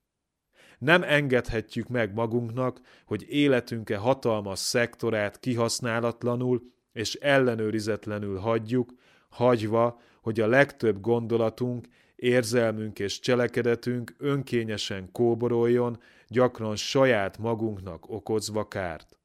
Nem 0.78 1.02
engedhetjük 1.02 1.88
meg 1.88 2.14
magunknak, 2.14 2.80
hogy 3.04 3.26
életünke 3.28 3.96
hatalmas 3.96 4.58
szektorát 4.58 5.38
kihasználatlanul 5.38 6.72
és 6.92 7.14
ellenőrizetlenül 7.14 8.38
hagyjuk, 8.38 8.94
hagyva, 9.28 10.00
hogy 10.22 10.40
a 10.40 10.46
legtöbb 10.46 11.00
gondolatunk 11.00 11.88
érzelmünk 12.16 12.98
és 12.98 13.20
cselekedetünk 13.20 14.14
önkényesen 14.18 15.12
kóboroljon, 15.12 16.00
gyakran 16.28 16.76
saját 16.76 17.38
magunknak 17.38 18.10
okozva 18.10 18.68
kárt. 18.68 19.18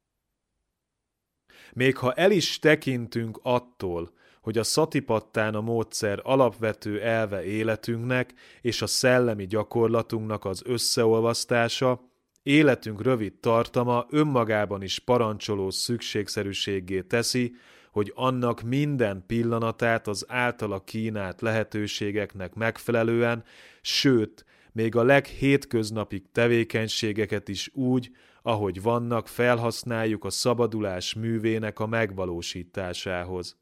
Még 1.72 1.96
ha 1.96 2.12
el 2.12 2.30
is 2.30 2.58
tekintünk 2.58 3.38
attól, 3.42 4.12
hogy 4.40 4.58
a 4.58 4.62
szatipattán 4.62 5.54
a 5.54 5.60
módszer 5.60 6.20
alapvető 6.22 7.00
elve 7.00 7.44
életünknek 7.44 8.34
és 8.60 8.82
a 8.82 8.86
szellemi 8.86 9.46
gyakorlatunknak 9.46 10.44
az 10.44 10.62
összeolvasztása, 10.64 12.00
életünk 12.42 13.02
rövid 13.02 13.34
tartama 13.34 14.06
önmagában 14.10 14.82
is 14.82 14.98
parancsoló 14.98 15.70
szükségszerűségé 15.70 17.00
teszi, 17.00 17.54
hogy 17.92 18.12
annak 18.14 18.62
minden 18.62 19.24
pillanatát 19.26 20.06
az 20.06 20.24
általa 20.28 20.84
kínált 20.84 21.40
lehetőségeknek 21.40 22.54
megfelelően, 22.54 23.44
sőt, 23.80 24.44
még 24.72 24.96
a 24.96 25.02
leghétköznapig 25.02 26.30
tevékenységeket 26.32 27.48
is 27.48 27.70
úgy, 27.74 28.10
ahogy 28.42 28.82
vannak, 28.82 29.28
felhasználjuk 29.28 30.24
a 30.24 30.30
szabadulás 30.30 31.14
művének 31.14 31.78
a 31.78 31.86
megvalósításához. 31.86 33.58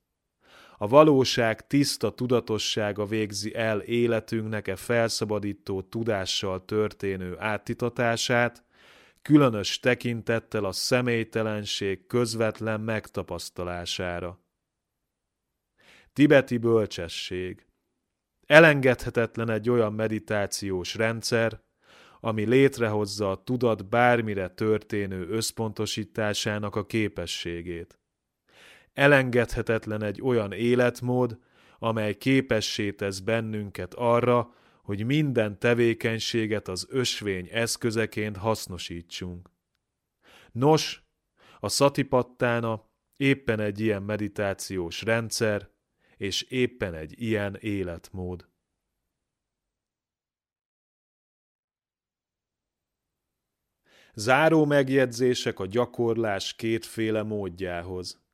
A 0.80 0.88
valóság 0.88 1.66
tiszta 1.66 2.10
tudatossága 2.10 3.04
végzi 3.04 3.54
el 3.54 3.80
életünknek 3.80 4.68
e 4.68 4.76
felszabadító 4.76 5.82
tudással 5.82 6.64
történő 6.64 7.38
áttitatását, 7.38 8.64
különös 9.22 9.80
tekintettel 9.80 10.64
a 10.64 10.72
személytelenség 10.72 12.06
közvetlen 12.06 12.80
megtapasztalására. 12.80 14.40
Tibeti 16.12 16.56
bölcsesség 16.56 17.68
Elengedhetetlen 18.46 19.50
egy 19.50 19.70
olyan 19.70 19.92
meditációs 19.92 20.94
rendszer, 20.94 21.60
ami 22.20 22.44
létrehozza 22.44 23.30
a 23.30 23.42
tudat 23.42 23.88
bármire 23.88 24.48
történő 24.48 25.28
összpontosításának 25.28 26.76
a 26.76 26.86
képességét. 26.86 27.98
Elengedhetetlen 28.98 30.02
egy 30.02 30.22
olyan 30.22 30.52
életmód, 30.52 31.38
amely 31.78 32.14
képessé 32.14 32.92
tesz 32.92 33.18
bennünket 33.18 33.94
arra, 33.94 34.54
hogy 34.82 35.04
minden 35.04 35.58
tevékenységet 35.58 36.68
az 36.68 36.86
ösvény 36.90 37.48
eszközeként 37.50 38.36
hasznosítsunk. 38.36 39.50
Nos, 40.52 41.02
a 41.60 41.68
szatipattána 41.68 42.84
éppen 43.16 43.60
egy 43.60 43.80
ilyen 43.80 44.02
meditációs 44.02 45.02
rendszer, 45.02 45.70
és 46.16 46.42
éppen 46.42 46.94
egy 46.94 47.22
ilyen 47.22 47.56
életmód. 47.60 48.48
Záró 54.14 54.64
megjegyzések 54.64 55.58
a 55.58 55.66
gyakorlás 55.66 56.54
kétféle 56.54 57.22
módjához. 57.22 58.26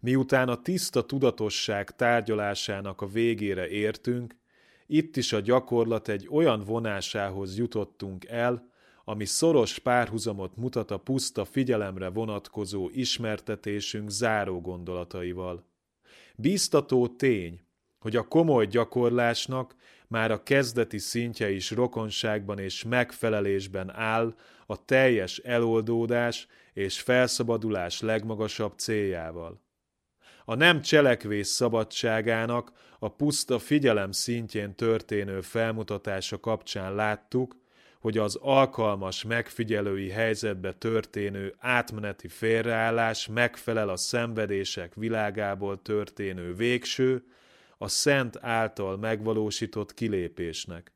Miután 0.00 0.48
a 0.48 0.62
tiszta 0.62 1.06
tudatosság 1.06 1.90
tárgyalásának 1.90 3.00
a 3.00 3.06
végére 3.06 3.68
értünk, 3.68 4.36
itt 4.86 5.16
is 5.16 5.32
a 5.32 5.40
gyakorlat 5.40 6.08
egy 6.08 6.28
olyan 6.30 6.64
vonásához 6.64 7.58
jutottunk 7.58 8.24
el, 8.24 8.68
ami 9.04 9.24
szoros 9.24 9.78
párhuzamot 9.78 10.56
mutat 10.56 10.90
a 10.90 10.98
puszta 10.98 11.44
figyelemre 11.44 12.08
vonatkozó 12.08 12.88
ismertetésünk 12.92 14.10
záró 14.10 14.60
gondolataival. 14.60 15.64
Bíztató 16.36 17.08
tény, 17.08 17.60
hogy 17.98 18.16
a 18.16 18.28
komoly 18.28 18.66
gyakorlásnak 18.66 19.74
már 20.08 20.30
a 20.30 20.42
kezdeti 20.42 20.98
szintje 20.98 21.50
is 21.50 21.70
rokonságban 21.70 22.58
és 22.58 22.84
megfelelésben 22.84 23.90
áll 23.90 24.34
a 24.66 24.84
teljes 24.84 25.38
eloldódás 25.38 26.46
és 26.72 27.00
felszabadulás 27.00 28.00
legmagasabb 28.00 28.72
céljával. 28.76 29.60
A 30.44 30.54
nem 30.54 30.80
cselekvés 30.80 31.46
szabadságának 31.46 32.72
a 32.98 33.08
puszta 33.08 33.58
figyelem 33.58 34.12
szintjén 34.12 34.74
történő 34.74 35.40
felmutatása 35.40 36.40
kapcsán 36.40 36.94
láttuk, 36.94 37.56
hogy 38.00 38.18
az 38.18 38.36
alkalmas 38.40 39.24
megfigyelői 39.24 40.08
helyzetbe 40.08 40.72
történő 40.72 41.54
átmeneti 41.58 42.28
félreállás 42.28 43.26
megfelel 43.26 43.88
a 43.88 43.96
szenvedések 43.96 44.94
világából 44.94 45.82
történő 45.82 46.54
végső, 46.54 47.24
a 47.78 47.88
szent 47.88 48.38
által 48.40 48.96
megvalósított 48.96 49.94
kilépésnek. 49.94 50.92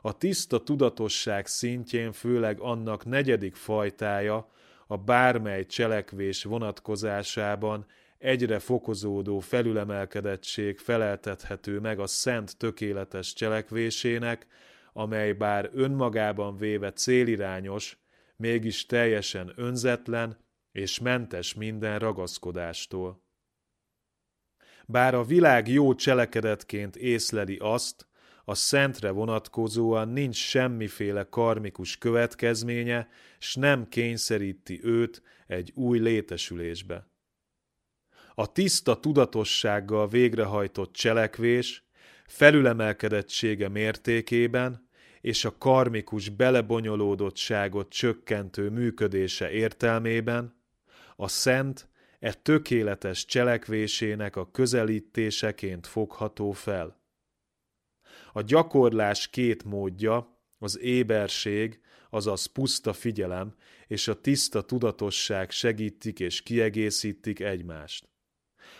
A 0.00 0.18
tiszta 0.18 0.62
tudatosság 0.62 1.46
szintjén 1.46 2.12
főleg 2.12 2.60
annak 2.60 3.04
negyedik 3.04 3.54
fajtája, 3.54 4.50
a 4.86 4.96
bármely 4.96 5.66
cselekvés 5.66 6.44
vonatkozásában 6.44 7.86
egyre 8.18 8.58
fokozódó 8.58 9.38
felülemelkedettség 9.38 10.78
feleltethető 10.78 11.80
meg 11.80 11.98
a 11.98 12.06
szent 12.06 12.56
tökéletes 12.56 13.32
cselekvésének, 13.32 14.46
amely 14.92 15.32
bár 15.32 15.70
önmagában 15.72 16.56
véve 16.56 16.92
célirányos, 16.92 17.98
mégis 18.36 18.86
teljesen 18.86 19.52
önzetlen 19.56 20.44
és 20.72 20.98
mentes 20.98 21.54
minden 21.54 21.98
ragaszkodástól. 21.98 23.24
Bár 24.86 25.14
a 25.14 25.24
világ 25.24 25.68
jó 25.68 25.94
cselekedetként 25.94 26.96
észleli 26.96 27.56
azt, 27.60 28.06
a 28.44 28.54
szentre 28.54 29.10
vonatkozóan 29.10 30.08
nincs 30.08 30.36
semmiféle 30.36 31.28
karmikus 31.28 31.98
következménye, 31.98 33.08
s 33.38 33.54
nem 33.54 33.88
kényszeríti 33.88 34.80
őt 34.82 35.22
egy 35.46 35.72
új 35.74 35.98
létesülésbe. 35.98 37.06
A 38.38 38.52
tiszta 38.52 39.00
tudatossággal 39.00 40.08
végrehajtott 40.08 40.92
cselekvés 40.92 41.84
felülemelkedettsége 42.26 43.68
mértékében 43.68 44.88
és 45.20 45.44
a 45.44 45.58
karmikus 45.58 46.28
belebonyolódottságot 46.28 47.88
csökkentő 47.88 48.70
működése 48.70 49.50
értelmében 49.50 50.62
a 51.16 51.28
szent 51.28 51.88
e 52.18 52.32
tökéletes 52.32 53.24
cselekvésének 53.24 54.36
a 54.36 54.50
közelítéseként 54.50 55.86
fogható 55.86 56.52
fel. 56.52 57.00
A 58.32 58.42
gyakorlás 58.42 59.28
két 59.28 59.64
módja, 59.64 60.40
az 60.58 60.78
éberség, 60.78 61.80
azaz 62.10 62.46
puszta 62.46 62.92
figyelem, 62.92 63.54
és 63.86 64.08
a 64.08 64.20
tiszta 64.20 64.62
tudatosság 64.62 65.50
segítik 65.50 66.20
és 66.20 66.42
kiegészítik 66.42 67.40
egymást. 67.40 68.14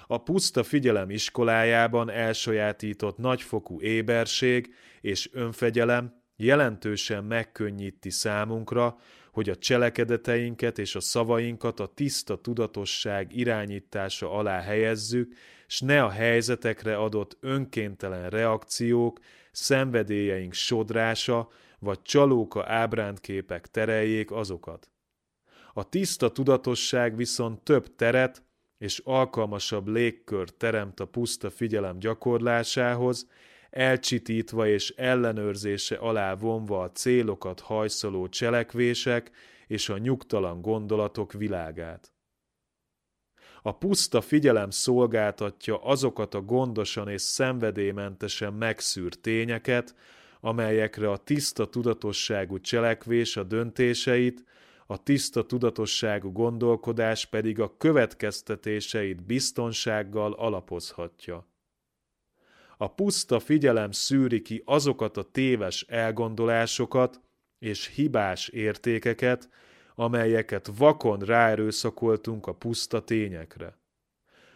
A 0.07 0.23
puszta 0.23 0.63
figyelem 0.63 1.11
iskolájában 1.11 2.11
elsajátított 2.11 3.17
nagyfokú 3.17 3.81
éberség 3.81 4.75
és 5.01 5.31
önfegyelem 5.33 6.25
jelentősen 6.37 7.25
megkönnyíti 7.25 8.11
számunkra, 8.11 8.99
hogy 9.33 9.49
a 9.51 9.57
cselekedeteinket 9.57 10.79
és 10.79 10.95
a 10.95 11.01
szavainkat 11.01 11.81
a 11.81 11.87
tiszta 11.87 12.41
tudatosság 12.41 13.37
irányítása 13.37 14.31
alá 14.31 14.61
helyezzük, 14.61 15.35
s 15.67 15.81
ne 15.81 16.05
a 16.05 16.11
helyzetekre 16.11 16.97
adott 16.97 17.37
önkéntelen 17.41 18.31
reakciók, 18.31 19.21
szenvedélyeink 19.53 20.53
sodrása 20.53 21.49
vagy 21.79 22.03
csalóka 22.03 22.65
ábrándképek 22.67 23.67
tereljék 23.67 24.31
azokat. 24.31 24.91
A 25.73 25.89
tiszta 25.89 26.33
tudatosság 26.33 27.17
viszont 27.17 27.61
több 27.61 27.95
teret 27.95 28.46
és 28.87 29.01
alkalmasabb 29.05 29.89
légkört 29.89 30.55
teremt 30.55 31.01
a 31.01 31.05
puszta 31.05 31.51
figyelem 31.51 31.99
gyakorlásához, 31.99 33.29
elcsitítva 33.71 34.69
és 34.69 34.91
ellenőrzése 34.97 35.97
alá 35.97 36.35
vonva 36.35 36.83
a 36.83 36.91
célokat 36.91 37.61
hajszoló 37.61 38.29
cselekvések 38.29 39.31
és 39.67 39.89
a 39.89 39.99
nyugtalan 39.99 40.61
gondolatok 40.61 41.33
világát. 41.33 42.13
A 43.63 43.73
puszta 43.73 44.21
figyelem 44.21 44.71
szolgáltatja 44.71 45.83
azokat 45.83 46.35
a 46.35 46.41
gondosan 46.41 47.09
és 47.09 47.23
szenvedélymentesen 47.23 48.53
megszűrt 48.53 49.21
tényeket, 49.21 49.95
amelyekre 50.41 51.11
a 51.11 51.17
tiszta 51.17 51.67
tudatosságú 51.67 52.61
cselekvés 52.61 53.37
a 53.37 53.43
döntéseit, 53.43 54.45
a 54.87 55.03
tiszta 55.03 55.47
tudatosságú 55.47 56.33
gondolkodás 56.33 57.27
pedig 57.27 57.61
a 57.61 57.77
következtetéseit 57.77 59.23
biztonsággal 59.23 60.33
alapozhatja. 60.33 61.47
A 62.77 62.95
puszta 62.95 63.39
figyelem 63.39 63.91
szűri 63.91 64.43
ki 64.43 64.63
azokat 64.65 65.17
a 65.17 65.23
téves 65.23 65.83
elgondolásokat 65.83 67.21
és 67.59 67.87
hibás 67.87 68.49
értékeket, 68.49 69.49
amelyeket 69.95 70.71
vakon 70.77 71.19
ráerőszakoltunk 71.19 72.47
a 72.47 72.55
puszta 72.55 73.05
tényekre. 73.05 73.79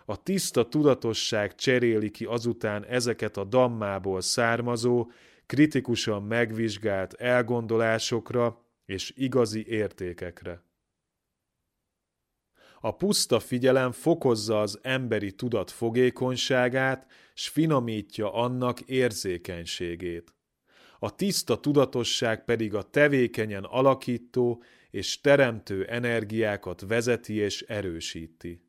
A 0.05 0.23
tiszta 0.23 0.69
tudatosság 0.69 1.55
cseréli 1.55 2.11
ki 2.11 2.25
azután 2.25 2.85
ezeket 2.85 3.37
a 3.37 3.45
dammából 3.45 4.21
származó, 4.21 5.11
kritikusan 5.47 6.23
megvizsgált 6.23 7.13
elgondolásokra 7.15 8.70
és 8.91 9.13
igazi 9.17 9.67
értékekre. 9.67 10.63
A 12.81 12.97
puszta 12.97 13.41
figyelem 13.41 13.93
fokozza 13.93 14.61
az 14.61 14.79
emberi 14.83 15.33
tudat 15.33 15.71
fogékonyságát, 15.71 17.11
s 17.35 17.49
finomítja 17.49 18.33
annak 18.33 18.81
érzékenységét. 18.81 20.35
A 20.99 21.15
tiszta 21.15 21.61
tudatosság 21.61 22.45
pedig 22.45 22.75
a 22.75 22.83
tevékenyen 22.83 23.65
alakító 23.65 24.63
és 24.91 25.21
teremtő 25.21 25.85
energiákat 25.85 26.81
vezeti 26.81 27.35
és 27.35 27.63
erősíti. 27.63 28.65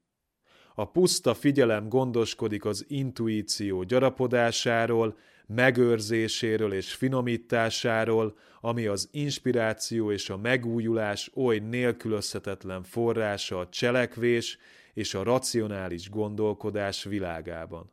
A 0.75 0.91
puszta 0.91 1.33
figyelem 1.33 1.89
gondoskodik 1.89 2.65
az 2.65 2.85
intuíció 2.87 3.83
gyarapodásáról, 3.83 5.17
megőrzéséről 5.53 6.73
és 6.73 6.93
finomításáról, 6.93 8.37
ami 8.61 8.85
az 8.85 9.09
inspiráció 9.11 10.11
és 10.11 10.29
a 10.29 10.37
megújulás 10.37 11.31
oly 11.35 11.57
nélkülözhetetlen 11.57 12.83
forrása 12.83 13.59
a 13.59 13.69
cselekvés 13.69 14.57
és 14.93 15.13
a 15.13 15.23
racionális 15.23 16.09
gondolkodás 16.09 17.03
világában. 17.03 17.91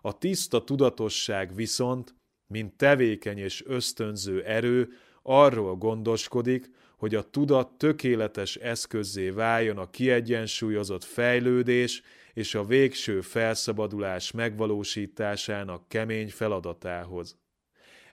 A 0.00 0.18
tiszta 0.18 0.64
tudatosság 0.64 1.54
viszont, 1.54 2.14
mint 2.46 2.76
tevékeny 2.76 3.38
és 3.38 3.64
ösztönző 3.66 4.42
erő, 4.42 4.88
arról 5.22 5.76
gondoskodik, 5.76 6.70
hogy 6.96 7.14
a 7.14 7.30
tudat 7.30 7.78
tökéletes 7.78 8.56
eszközzé 8.56 9.30
váljon 9.30 9.78
a 9.78 9.90
kiegyensúlyozott 9.90 11.04
fejlődés 11.04 12.02
és 12.36 12.54
a 12.54 12.64
végső 12.64 13.20
felszabadulás 13.20 14.30
megvalósításának 14.30 15.88
kemény 15.88 16.28
feladatához. 16.30 17.38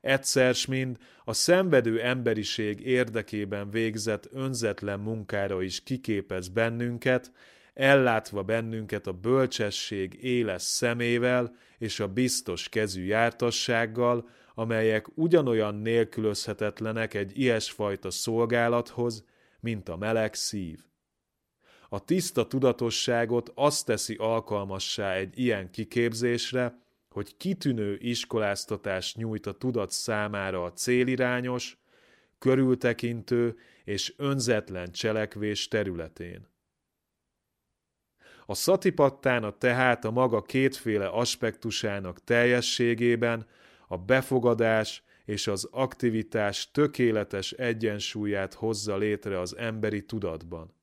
Egyszer 0.01 0.55
mind 0.67 0.97
a 1.23 1.33
szenvedő 1.33 2.01
emberiség 2.01 2.79
érdekében 2.79 3.69
végzett 3.69 4.27
önzetlen 4.31 4.99
munkára 4.99 5.61
is 5.61 5.83
kiképez 5.83 6.47
bennünket, 6.47 7.31
ellátva 7.73 8.43
bennünket 8.43 9.07
a 9.07 9.11
bölcsesség 9.11 10.17
éles 10.21 10.61
szemével 10.61 11.55
és 11.77 11.99
a 11.99 12.07
biztos 12.07 12.69
kezű 12.69 13.05
jártassággal, 13.05 14.29
amelyek 14.55 15.17
ugyanolyan 15.17 15.75
nélkülözhetetlenek 15.75 17.13
egy 17.13 17.39
ilyesfajta 17.39 18.11
szolgálathoz, 18.11 19.25
mint 19.59 19.89
a 19.89 19.97
meleg 19.97 20.33
szív. 20.33 20.79
A 21.93 21.99
tiszta 21.99 22.47
tudatosságot 22.47 23.51
azt 23.55 23.85
teszi 23.85 24.15
alkalmassá 24.15 25.13
egy 25.13 25.39
ilyen 25.39 25.71
kiképzésre, 25.71 26.79
hogy 27.09 27.37
kitűnő 27.37 27.97
iskoláztatást 28.01 29.17
nyújt 29.17 29.45
a 29.45 29.51
tudat 29.51 29.91
számára 29.91 30.63
a 30.63 30.73
célirányos, 30.73 31.77
körültekintő 32.39 33.57
és 33.83 34.13
önzetlen 34.17 34.91
cselekvés 34.91 35.67
területén. 35.67 36.47
A 38.45 38.53
szatipattána 38.53 39.57
tehát 39.57 40.05
a 40.05 40.11
maga 40.11 40.41
kétféle 40.41 41.07
aspektusának 41.07 42.23
teljességében 42.23 43.47
a 43.87 43.97
befogadás 43.97 45.03
és 45.25 45.47
az 45.47 45.67
aktivitás 45.71 46.71
tökéletes 46.71 47.51
egyensúlyát 47.51 48.53
hozza 48.53 48.97
létre 48.97 49.39
az 49.39 49.57
emberi 49.57 50.05
tudatban. 50.05 50.81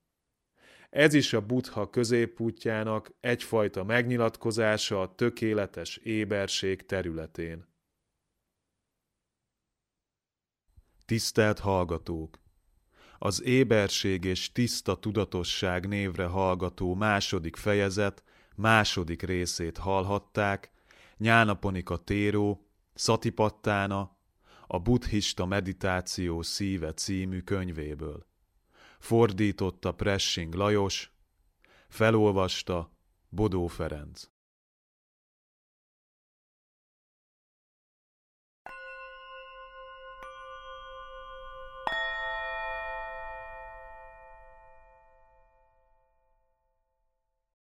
Ez 0.91 1.13
is 1.13 1.33
a 1.33 1.45
buddha 1.45 1.89
középútjának 1.89 3.11
egyfajta 3.19 3.83
megnyilatkozása 3.83 5.01
a 5.01 5.15
tökéletes 5.15 5.97
éberség 5.97 6.85
területén. 6.85 7.65
Tisztelt 11.05 11.59
hallgatók! 11.59 12.39
Az 13.17 13.43
éberség 13.43 14.23
és 14.23 14.51
tiszta 14.51 14.95
tudatosság 14.99 15.87
névre 15.87 16.25
hallgató 16.25 16.95
második 16.95 17.55
fejezet 17.55 18.23
második 18.55 19.21
részét 19.21 19.77
hallhatták 19.77 20.71
Nyánaponika 21.17 21.97
Téró, 21.97 22.67
Szatipattána, 22.93 24.17
a 24.67 24.79
buddhista 24.79 25.45
meditáció 25.45 26.41
szíve 26.41 26.93
című 26.93 27.41
könyvéből. 27.41 28.30
Fordította 29.01 29.93
Pressing 29.93 30.55
Lajos, 30.55 31.11
felolvasta 31.89 32.87
Bodó 33.29 33.67
Ferenc. 33.67 34.17